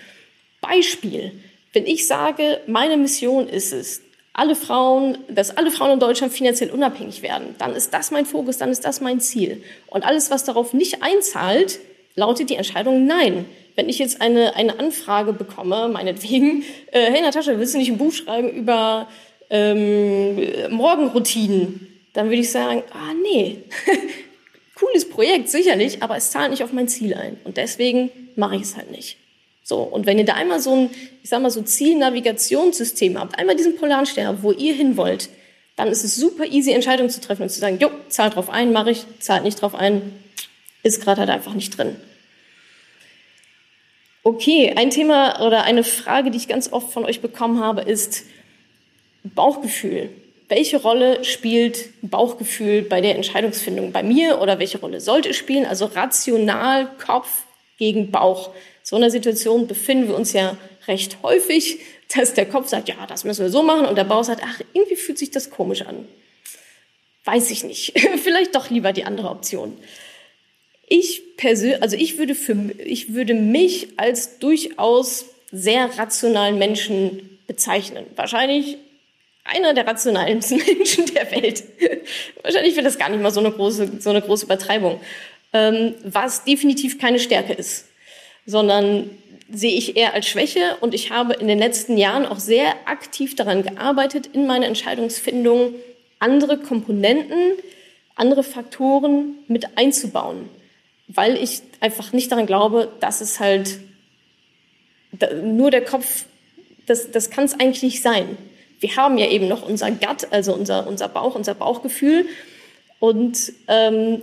Beispiel. 0.62 1.33
Wenn 1.74 1.85
ich 1.85 2.07
sage, 2.07 2.61
meine 2.66 2.96
Mission 2.96 3.46
ist 3.46 3.74
es, 3.74 4.00
alle 4.35 4.55
Frauen, 4.55 5.18
dass 5.29 5.57
alle 5.57 5.71
Frauen 5.71 5.92
in 5.92 6.01
Deutschland 6.01 6.33
finanziell 6.33 6.71
unabhängig 6.71 7.23
werden, 7.23 7.55
dann 7.59 7.75
ist 7.75 7.92
das 7.92 8.11
mein 8.11 8.25
Fokus, 8.25 8.57
dann 8.59 8.71
ist 8.71 8.85
das 8.85 9.01
mein 9.01 9.21
Ziel. 9.21 9.62
Und 9.88 10.05
alles, 10.05 10.31
was 10.31 10.45
darauf 10.45 10.73
nicht 10.73 11.03
einzahlt, 11.03 11.81
lautet 12.14 12.51
die 12.51 12.57
Entscheidung 12.57 13.07
Nein. 13.07 13.45
Wenn 13.75 13.88
ich 13.88 13.99
jetzt 13.99 14.21
eine, 14.21 14.55
eine 14.55 14.79
Anfrage 14.79 15.33
bekomme, 15.33 15.88
meinetwegen, 15.88 16.62
äh, 16.92 17.11
hey 17.11 17.23
Natascha, 17.23 17.59
willst 17.59 17.75
du 17.75 17.79
nicht 17.79 17.90
ein 17.90 17.99
Buch 17.99 18.12
schreiben 18.12 18.51
über 18.51 19.09
ähm, 19.49 20.37
Morgenroutinen? 20.71 21.88
Dann 22.12 22.27
würde 22.27 22.40
ich 22.40 22.51
sagen, 22.51 22.83
ah 22.92 23.14
nee, 23.23 23.59
cooles 24.75 25.09
Projekt, 25.09 25.49
sicherlich, 25.49 26.03
aber 26.03 26.16
es 26.16 26.31
zahlt 26.31 26.51
nicht 26.51 26.62
auf 26.62 26.73
mein 26.73 26.88
Ziel 26.88 27.14
ein. 27.14 27.38
Und 27.45 27.57
deswegen 27.57 28.11
mache 28.37 28.57
ich 28.57 28.62
es 28.62 28.77
halt 28.77 28.90
nicht. 28.90 29.16
So, 29.62 29.79
und 29.79 30.07
wenn 30.07 30.18
ihr 30.18 30.25
da 30.25 30.35
einmal 30.35 30.61
so 30.61 30.75
ein, 30.75 30.90
ich 31.22 31.29
sag 31.29 31.40
mal, 31.40 31.51
so 31.51 31.62
Zielnavigationssystem 31.62 33.18
habt, 33.18 33.38
einmal 33.38 33.57
diesen 33.57 33.77
Polarstern, 33.77 34.42
wo 34.42 34.53
ihr 34.53 34.75
hin 34.75 34.96
wollt, 34.96 35.29
dann 35.77 35.88
ist 35.88 36.05
es 36.05 36.16
super 36.16 36.44
easy, 36.44 36.72
Entscheidungen 36.72 37.11
zu 37.11 37.20
treffen 37.20 37.42
und 37.42 37.48
zu 37.48 37.61
sagen, 37.61 37.79
jo, 37.79 37.90
zahlt 38.09 38.35
drauf 38.35 38.51
ein, 38.51 38.72
mache 38.72 38.90
ich, 38.90 39.05
zahlt 39.20 39.44
nicht 39.44 39.61
drauf 39.61 39.75
ein, 39.75 40.12
ist 40.83 41.03
gerade 41.03 41.20
halt 41.20 41.31
einfach 41.31 41.55
nicht 41.55 41.79
drin. 41.79 41.96
Okay, 44.25 44.72
ein 44.77 44.90
Thema 44.90 45.44
oder 45.44 45.64
eine 45.64 45.83
Frage, 45.83 46.31
die 46.31 46.37
ich 46.37 46.46
ganz 46.46 46.72
oft 46.72 46.92
von 46.92 47.05
euch 47.05 47.20
bekommen 47.20 47.61
habe, 47.61 47.81
ist 47.81 48.25
Bauchgefühl. 49.25 50.11
Welche 50.48 50.81
Rolle 50.81 51.25
spielt 51.25 51.88
Bauchgefühl 52.03 52.83
bei 52.83 53.01
der 53.01 53.16
Entscheidungsfindung 53.16 53.90
bei 53.90 54.03
mir 54.03 54.40
oder 54.40 54.59
welche 54.59 54.79
Rolle 54.79 55.01
sollte 55.01 55.31
es 55.31 55.37
spielen? 55.37 55.64
Also 55.64 55.87
rational 55.87 56.88
Kopf 57.05 57.44
gegen 57.79 58.11
Bauch 58.11 58.51
so 58.83 58.97
einer 58.97 59.11
Situation 59.11 59.66
befinden 59.66 60.09
wir 60.09 60.16
uns 60.16 60.33
ja 60.33 60.57
recht 60.88 61.18
häufig, 61.23 61.79
dass 62.14 62.35
der 62.35 62.47
Kopf 62.47 62.68
sagt, 62.68 62.88
ja, 62.88 63.07
das 63.07 63.25
müssen 63.25 63.42
wir 63.42 63.51
so 63.51 63.62
machen 63.62 63.87
und 63.87 63.97
der 63.97 64.05
Bauch 64.05 64.25
sagt, 64.25 64.42
ach, 64.45 64.61
irgendwie 64.73 64.97
fühlt 64.97 65.18
sich 65.18 65.31
das 65.31 65.51
komisch 65.51 65.83
an. 65.83 66.07
Weiß 67.25 67.51
ich 67.51 67.64
nicht. 67.64 67.99
Vielleicht 68.23 68.55
doch 68.55 68.71
lieber 68.71 68.92
die 68.92 69.05
andere 69.05 69.31
Option. 69.31 69.77
Ich 70.88 71.37
persönlich, 71.37 71.83
also 71.83 71.97
ich 71.97 72.18
würde 72.18 72.35
für, 72.35 72.57
ich 72.79 73.14
würde 73.14 73.35
mich 73.35 73.88
als 73.97 74.38
durchaus 74.38 75.27
sehr 75.51 75.97
rationalen 75.99 76.59
Menschen 76.59 77.38
bezeichnen. 77.47 78.05
Wahrscheinlich 78.16 78.77
einer 79.45 79.75
der 79.75 79.87
rationalsten 79.87 80.59
Menschen 80.79 81.07
der 81.14 81.31
Welt. 81.31 81.62
Wahrscheinlich 82.42 82.75
wird 82.77 82.87
das 82.87 82.99
gar 82.99 83.09
nicht 83.09 83.23
mal 83.23 83.31
so 83.31 83.40
eine 83.40 83.53
große, 83.53 84.01
so 84.01 84.11
eine 84.11 84.21
große 84.21 84.45
Übertreibung. 84.45 85.01
Ähm, 85.53 85.95
was 86.05 86.45
definitiv 86.45 86.99
keine 86.99 87.18
Stärke 87.18 87.53
ist 87.53 87.87
sondern 88.46 89.11
sehe 89.50 89.76
ich 89.76 89.96
eher 89.96 90.14
als 90.14 90.26
Schwäche. 90.26 90.76
Und 90.81 90.94
ich 90.94 91.11
habe 91.11 91.35
in 91.35 91.48
den 91.48 91.59
letzten 91.59 91.96
Jahren 91.96 92.26
auch 92.26 92.38
sehr 92.38 92.74
aktiv 92.87 93.37
daran 93.37 93.62
gearbeitet, 93.62 94.28
in 94.33 94.46
meine 94.46 94.66
Entscheidungsfindung 94.66 95.74
andere 96.18 96.59
Komponenten, 96.59 97.55
andere 98.14 98.44
Faktoren 98.44 99.35
mit 99.48 99.76
einzubauen, 99.76 100.48
weil 101.09 101.37
ich 101.37 101.62
einfach 101.81 102.12
nicht 102.12 102.31
daran 102.31 102.46
glaube, 102.46 102.92
dass 103.00 103.20
es 103.20 103.40
halt 103.40 103.81
nur 105.42 105.70
der 105.70 105.85
Kopf, 105.85 106.24
das, 106.87 107.11
das 107.11 107.31
kann 107.31 107.44
es 107.44 107.55
eigentlich 107.55 107.83
nicht 107.83 108.02
sein. 108.02 108.38
wir 108.81 108.96
haben 108.96 109.18
ja 109.18 109.28
eben 109.28 109.48
noch 109.48 109.68
unser 109.68 109.90
Gut, 109.90 110.28
also 110.31 110.55
unser, 110.55 110.87
unser 110.87 111.09
Bauch, 111.09 111.35
unser 111.35 111.55
Bauchgefühl. 111.55 112.26
Und 112.98 113.52
ähm, 113.68 114.22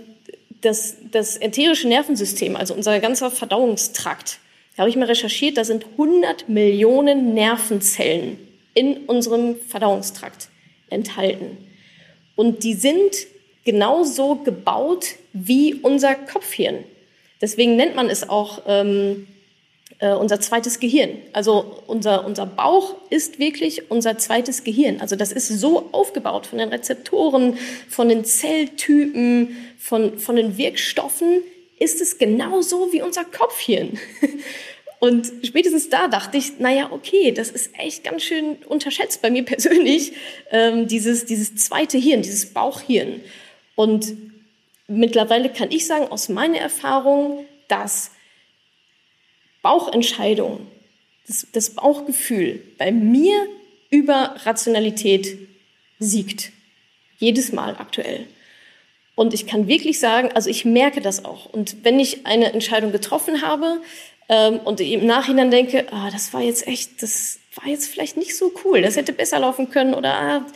das, 0.60 0.96
das 1.10 1.36
ätherische 1.36 1.88
Nervensystem, 1.88 2.56
also 2.56 2.74
unser 2.74 2.98
ganzer 3.00 3.30
Verdauungstrakt, 3.30 4.38
da 4.76 4.82
habe 4.82 4.90
ich 4.90 4.96
mal 4.96 5.06
recherchiert, 5.06 5.56
da 5.56 5.64
sind 5.64 5.84
100 5.92 6.48
Millionen 6.48 7.34
Nervenzellen 7.34 8.38
in 8.74 8.98
unserem 9.06 9.56
Verdauungstrakt 9.56 10.48
enthalten. 10.88 11.58
Und 12.36 12.64
die 12.64 12.74
sind 12.74 13.26
genauso 13.64 14.36
gebaut 14.36 15.16
wie 15.32 15.74
unser 15.74 16.14
Kopfhirn. 16.14 16.84
Deswegen 17.40 17.76
nennt 17.76 17.96
man 17.96 18.08
es 18.08 18.28
auch 18.28 18.62
ähm, 18.66 19.26
äh, 20.00 20.12
unser 20.12 20.40
zweites 20.40 20.80
Gehirn. 20.80 21.10
Also 21.32 21.82
unser, 21.86 22.24
unser 22.24 22.46
Bauch 22.46 22.96
ist 23.10 23.38
wirklich 23.38 23.90
unser 23.90 24.18
zweites 24.18 24.64
Gehirn. 24.64 25.00
Also 25.00 25.14
das 25.14 25.30
ist 25.30 25.48
so 25.48 25.90
aufgebaut 25.92 26.46
von 26.46 26.58
den 26.58 26.70
Rezeptoren, 26.70 27.58
von 27.88 28.08
den 28.08 28.24
Zelltypen, 28.24 29.56
von, 29.78 30.18
von 30.18 30.36
den 30.36 30.56
Wirkstoffen, 30.56 31.42
ist 31.78 32.00
es 32.00 32.18
genauso 32.18 32.92
wie 32.92 33.02
unser 33.02 33.24
Kopfhirn. 33.24 33.98
Und 35.00 35.32
spätestens 35.42 35.88
da 35.88 36.08
dachte 36.08 36.36
ich, 36.36 36.58
naja, 36.58 36.88
okay, 36.92 37.32
das 37.32 37.50
ist 37.50 37.70
echt 37.78 38.04
ganz 38.04 38.22
schön 38.22 38.56
unterschätzt 38.68 39.22
bei 39.22 39.30
mir 39.30 39.44
persönlich, 39.46 40.12
ähm, 40.50 40.88
dieses, 40.88 41.24
dieses 41.24 41.56
zweite 41.56 41.96
Hirn, 41.98 42.22
dieses 42.22 42.52
Bauchhirn. 42.52 43.20
Und 43.76 44.14
mittlerweile 44.88 45.48
kann 45.48 45.70
ich 45.70 45.86
sagen, 45.86 46.08
aus 46.08 46.28
meiner 46.28 46.58
Erfahrung, 46.58 47.46
dass 47.68 48.10
Bauchentscheidung, 49.62 50.66
das, 51.26 51.46
das 51.52 51.70
Bauchgefühl 51.70 52.62
bei 52.78 52.92
mir 52.92 53.46
über 53.90 54.36
Rationalität 54.44 55.36
siegt. 55.98 56.52
Jedes 57.18 57.52
Mal 57.52 57.76
aktuell. 57.76 58.26
Und 59.14 59.34
ich 59.34 59.46
kann 59.46 59.68
wirklich 59.68 60.00
sagen, 60.00 60.30
also 60.32 60.48
ich 60.48 60.64
merke 60.64 61.00
das 61.00 61.24
auch. 61.24 61.46
Und 61.46 61.84
wenn 61.84 62.00
ich 62.00 62.26
eine 62.26 62.52
Entscheidung 62.52 62.90
getroffen 62.90 63.42
habe 63.42 63.82
ähm, 64.28 64.60
und 64.60 64.80
im 64.80 65.04
Nachhinein 65.04 65.50
denke, 65.50 65.86
ah, 65.92 66.10
das 66.10 66.32
war 66.32 66.40
jetzt 66.40 66.66
echt, 66.66 67.02
das 67.02 67.38
war 67.56 67.68
jetzt 67.68 67.86
vielleicht 67.86 68.16
nicht 68.16 68.36
so 68.36 68.52
cool, 68.64 68.80
das 68.80 68.96
hätte 68.96 69.12
besser 69.12 69.38
laufen 69.40 69.68
können 69.68 69.92
oder 69.92 70.14
ah, 70.14 70.46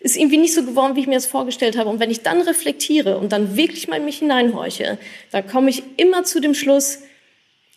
ist 0.00 0.16
irgendwie 0.16 0.38
nicht 0.38 0.54
so 0.54 0.64
geworden, 0.64 0.96
wie 0.96 1.00
ich 1.00 1.06
mir 1.06 1.14
das 1.14 1.26
vorgestellt 1.26 1.76
habe. 1.76 1.90
Und 1.90 2.00
wenn 2.00 2.10
ich 2.10 2.22
dann 2.22 2.40
reflektiere 2.40 3.18
und 3.18 3.32
dann 3.32 3.56
wirklich 3.56 3.88
mal 3.88 3.96
in 3.96 4.04
mich 4.04 4.18
hineinhorche, 4.18 4.98
dann 5.30 5.46
komme 5.46 5.70
ich 5.70 5.82
immer 5.96 6.24
zu 6.24 6.40
dem 6.40 6.54
Schluss, 6.54 7.00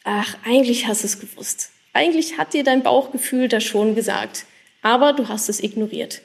ach, 0.04 0.38
eigentlich 0.46 0.88
hast 0.88 1.04
du 1.04 1.08
es 1.08 1.20
gewusst. 1.20 1.72
Eigentlich 1.94 2.38
hat 2.38 2.54
dir 2.54 2.64
dein 2.64 2.84
Bauchgefühl 2.84 3.48
das 3.48 3.64
schon 3.64 3.96
gesagt, 3.96 4.46
aber 4.82 5.14
du 5.14 5.28
hast 5.28 5.50
es 5.50 5.62
ignoriert. 5.62 6.22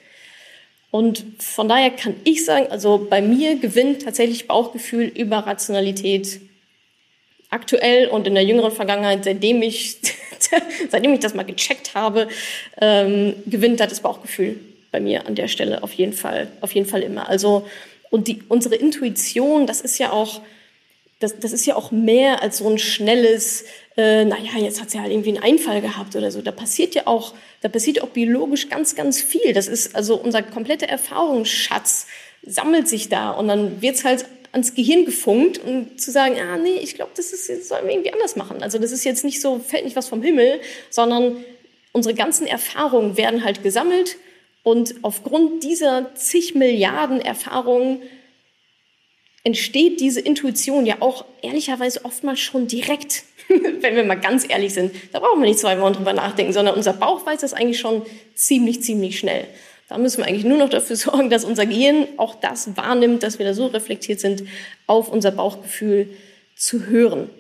Und 0.91 1.25
von 1.41 1.69
daher 1.69 1.91
kann 1.91 2.15
ich 2.25 2.45
sagen, 2.45 2.69
also 2.71 3.07
bei 3.11 3.21
mir 3.21 3.57
gewinnt 3.57 4.03
tatsächlich 4.03 4.47
Bauchgefühl 4.47 5.05
über 5.07 5.39
Rationalität 5.39 6.41
aktuell 7.51 8.09
und 8.09 8.27
in 8.27 8.35
der 8.35 8.45
jüngeren 8.45 8.73
Vergangenheit, 8.73 9.25
seitdem 9.25 9.62
ich, 9.62 9.99
seitdem 10.89 11.15
ich 11.15 11.21
das 11.21 11.35
mal 11.35 11.45
gecheckt 11.45 11.95
habe, 11.95 12.29
ähm, 12.81 13.35
gewinnt 13.47 13.81
das 13.81 14.01
Bauchgefühl 14.01 14.59
bei 14.93 15.01
mir 15.01 15.27
an 15.27 15.35
der 15.35 15.49
Stelle 15.49 15.83
auf 15.83 15.93
jeden 15.93 16.12
Fall, 16.12 16.49
auf 16.61 16.73
jeden 16.73 16.89
Fall 16.89 17.03
immer. 17.03 17.29
Also, 17.29 17.69
und 18.11 18.29
die, 18.29 18.43
unsere 18.49 18.77
Intuition, 18.77 19.67
das 19.67 19.81
ist 19.81 19.99
ja 19.99 20.12
auch, 20.12 20.41
das, 21.18 21.38
das 21.38 21.52
ist 21.52 21.64
ja 21.64 21.76
auch 21.76 21.90
mehr 21.90 22.42
als 22.42 22.59
so 22.59 22.68
ein 22.68 22.79
schnelles, 22.79 23.64
äh, 23.96 24.24
naja, 24.24 24.59
jetzt 24.59 24.81
hat 24.81 24.90
sie 24.90 25.00
halt 25.00 25.11
irgendwie 25.11 25.31
einen 25.31 25.42
Einfall 25.42 25.81
gehabt 25.81 26.14
oder 26.14 26.31
so. 26.31 26.42
Da 26.42 26.52
passiert 26.52 26.94
ja 26.94 27.07
auch, 27.07 27.35
da 27.62 27.68
passiert 27.68 28.02
auch 28.02 28.09
biologisch 28.09 28.68
ganz, 28.68 28.94
ganz 28.94 29.22
viel. 29.22 29.55
Das 29.55 29.66
ist 29.66 29.96
also 29.96 30.16
unser 30.16 30.42
kompletter 30.42 30.88
Erfahrungsschatz 30.88 32.07
sammelt 32.44 32.87
sich 32.87 33.09
da 33.09 33.31
und 33.31 33.48
dann 33.48 33.81
wird's 33.83 34.05
halt 34.05 34.26
ans 34.52 34.74
Gehirn 34.74 35.05
gefunkt 35.05 35.59
und 35.59 36.00
zu 36.00 36.11
sagen, 36.11 36.37
ah 36.38 36.57
nee, 36.57 36.79
ich 36.79 36.94
glaube, 36.94 37.11
das 37.16 37.33
ist 37.33 37.48
jetzt 37.48 37.68
sollen 37.68 37.87
wir 37.87 37.92
irgendwie 37.92 38.12
anders 38.12 38.37
machen. 38.37 38.62
Also 38.62 38.79
das 38.79 38.92
ist 38.92 39.05
jetzt 39.05 39.24
nicht 39.24 39.40
so 39.40 39.59
fällt 39.59 39.85
nicht 39.85 39.96
was 39.96 40.09
vom 40.09 40.22
Himmel, 40.22 40.61
sondern 40.90 41.44
unsere 41.92 42.14
ganzen 42.14 42.46
Erfahrungen 42.46 43.16
werden 43.16 43.42
halt 43.42 43.62
gesammelt 43.62 44.16
und 44.62 44.96
aufgrund 45.02 45.64
dieser 45.64 46.14
zig 46.14 46.55
Milliarden 46.55 47.20
Erfahrungen 47.20 48.02
entsteht 49.47 50.01
diese 50.01 50.19
Intuition 50.19 50.87
ja 50.87 50.97
auch 50.99 51.25
ehrlicherweise 51.41 52.05
oftmals 52.05 52.41
schon 52.41 52.67
direkt, 52.67 53.23
wenn 53.49 53.95
wir 53.95 54.03
mal 54.03 54.17
ganz 54.17 54.45
ehrlich 54.49 54.75
sind. 54.75 54.93
Da 55.13 55.21
brauchen 55.21 55.41
wir 55.41 55.47
nicht 55.49 55.61
zwei 55.61 55.81
Wochen 55.81 55.93
drüber 55.93 56.13
nachdenken, 56.13 56.53
sondern 56.53 56.75
unser 56.75 56.93
Bauch 56.93 57.25
weiß 57.25 57.43
das 57.43 57.55
eigentlich 57.55 57.79
schon 57.79 58.03
ziemlich, 58.35 58.83
ziemlich 58.83 59.21
schnell. 59.21 59.47
Da 59.89 59.99
müssen 59.99 60.19
wir 60.19 60.27
eigentlich 60.27 60.45
nur 60.45 60.59
noch 60.59 60.69
dafür 60.69 60.97
sorgen, 60.97 61.31
dass 61.31 61.45
unser 61.45 61.65
Gehirn 61.65 62.09
auch 62.17 62.35
das 62.35 62.77
wahrnimmt, 62.77 63.23
dass 63.23 63.39
wir 63.39 63.47
da 63.47 63.55
so 63.55 63.67
reflektiert 63.67 64.19
sind, 64.19 64.43
auf 64.89 65.09
unser 65.09 65.31
Bauchgefühl 65.31 66.11
zu 66.57 66.87
hören. 66.87 67.31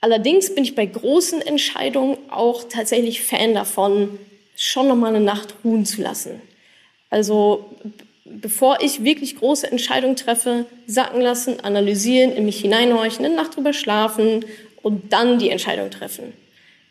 Allerdings 0.00 0.52
bin 0.52 0.64
ich 0.64 0.74
bei 0.74 0.86
großen 0.86 1.42
Entscheidungen 1.42 2.18
auch 2.28 2.64
tatsächlich 2.68 3.22
Fan 3.22 3.54
davon, 3.54 4.18
schon 4.56 4.88
noch 4.88 4.96
mal 4.96 5.14
eine 5.14 5.24
Nacht 5.24 5.54
ruhen 5.62 5.86
zu 5.86 6.02
lassen. 6.02 6.42
Also 7.08 7.76
bevor 8.40 8.78
ich 8.82 9.04
wirklich 9.04 9.36
große 9.36 9.70
Entscheidungen 9.70 10.16
treffe, 10.16 10.66
sacken 10.86 11.20
lassen, 11.20 11.60
analysieren, 11.60 12.32
in 12.32 12.44
mich 12.44 12.60
hineinhorchen, 12.60 13.24
eine 13.24 13.34
Nacht 13.34 13.56
drüber 13.56 13.72
schlafen 13.72 14.44
und 14.82 15.12
dann 15.12 15.38
die 15.38 15.50
Entscheidung 15.50 15.90
treffen. 15.90 16.32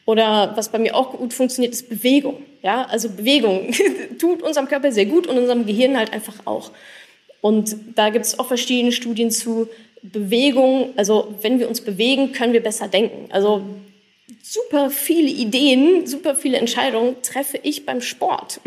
Oder 0.06 0.54
was 0.56 0.70
bei 0.70 0.80
mir 0.80 0.96
auch 0.96 1.12
gut 1.12 1.34
funktioniert, 1.34 1.74
ist 1.74 1.90
Bewegung. 1.90 2.44
Ja, 2.64 2.86
also 2.86 3.10
Bewegung 3.10 3.74
tut 4.20 4.42
unserem 4.42 4.68
Körper 4.68 4.92
sehr 4.92 5.06
gut 5.06 5.28
und 5.28 5.38
unserem 5.38 5.66
Gehirn 5.66 5.98
halt 5.98 6.12
einfach 6.14 6.34
auch. 6.46 6.72
Und 7.42 7.76
da 7.96 8.10
gibt 8.10 8.26
es 8.26 8.38
auch 8.38 8.48
verschiedene 8.48 8.92
Studien 8.92 9.32
zu 9.32 9.70
Bewegung. 10.02 10.90
Also 10.98 11.36
wenn 11.42 11.60
wir 11.60 11.70
uns 11.70 11.82
bewegen, 11.82 12.32
können 12.32 12.54
wir 12.54 12.64
besser 12.64 12.88
denken. 12.88 13.32
Also 13.32 13.62
super 14.42 14.90
viele 14.90 15.30
Ideen, 15.30 16.08
super 16.08 16.36
viele 16.36 16.58
Entscheidungen 16.58 17.22
treffe 17.22 17.60
ich 17.62 17.86
beim 17.86 18.02
Sport 18.02 18.62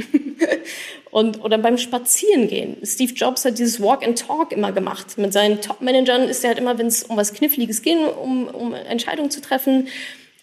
und 1.11 1.42
oder 1.42 1.58
beim 1.58 1.78
Spazierengehen. 1.78 2.76
Steve 2.85 3.12
Jobs 3.14 3.44
hat 3.44 3.58
dieses 3.58 3.80
Walk 3.80 4.04
and 4.04 4.18
Talk 4.18 4.52
immer 4.52 4.72
gemacht. 4.72 5.18
Mit 5.18 5.32
seinen 5.32 5.61
Top-Managern 5.61 6.28
ist 6.28 6.44
er 6.44 6.50
halt 6.50 6.58
immer, 6.58 6.78
wenn 6.78 6.87
es 6.87 7.04
um 7.04 7.16
was 7.16 7.32
Kniffliges 7.32 7.82
ging, 7.82 8.04
um, 8.04 8.46
um 8.48 8.74
Entscheidungen 8.74 9.30
zu 9.30 9.40
treffen, 9.40 9.88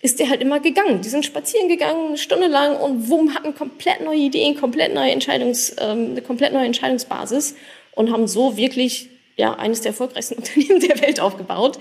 ist 0.01 0.19
er 0.19 0.29
halt 0.29 0.41
immer 0.41 0.59
gegangen. 0.59 1.01
Die 1.01 1.09
sind 1.09 1.25
spazieren 1.25 1.67
gegangen, 1.67 2.07
eine 2.07 2.17
Stunde 2.17 2.47
lang 2.47 2.77
und 2.77 3.09
wumm, 3.09 3.35
hatten 3.35 3.53
komplett 3.53 4.01
neue 4.01 4.17
Ideen, 4.17 4.55
komplett 4.55 4.93
neue 4.93 5.11
Entscheidungs, 5.11 5.75
ähm, 5.79 6.11
eine 6.11 6.21
komplett 6.21 6.53
neue 6.53 6.65
Entscheidungsbasis 6.65 7.55
und 7.95 8.11
haben 8.11 8.27
so 8.27 8.55
wirklich 8.55 9.09
ja 9.35 9.55
eines 9.55 9.81
der 9.81 9.91
erfolgreichsten 9.91 10.35
Unternehmen 10.37 10.79
der 10.79 11.01
Welt 11.01 11.19
aufgebaut. 11.19 11.79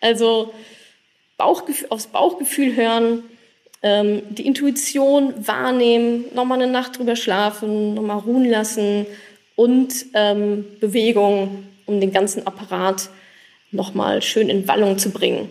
Also 0.00 0.52
Bauchgefühl, 1.36 1.88
aufs 1.90 2.06
Bauchgefühl 2.06 2.76
hören, 2.76 3.24
ähm, 3.82 4.22
die 4.30 4.46
Intuition 4.46 5.34
wahrnehmen, 5.46 6.24
nochmal 6.34 6.60
eine 6.60 6.70
Nacht 6.70 6.98
drüber 6.98 7.16
schlafen, 7.16 7.94
nochmal 7.94 8.18
ruhen 8.18 8.48
lassen 8.48 9.06
und 9.54 10.06
ähm, 10.14 10.64
Bewegung, 10.80 11.64
um 11.86 12.00
den 12.00 12.12
ganzen 12.12 12.46
Apparat 12.46 13.10
nochmal 13.70 14.22
schön 14.22 14.48
in 14.48 14.66
Wallung 14.68 14.98
zu 14.98 15.10
bringen. 15.10 15.50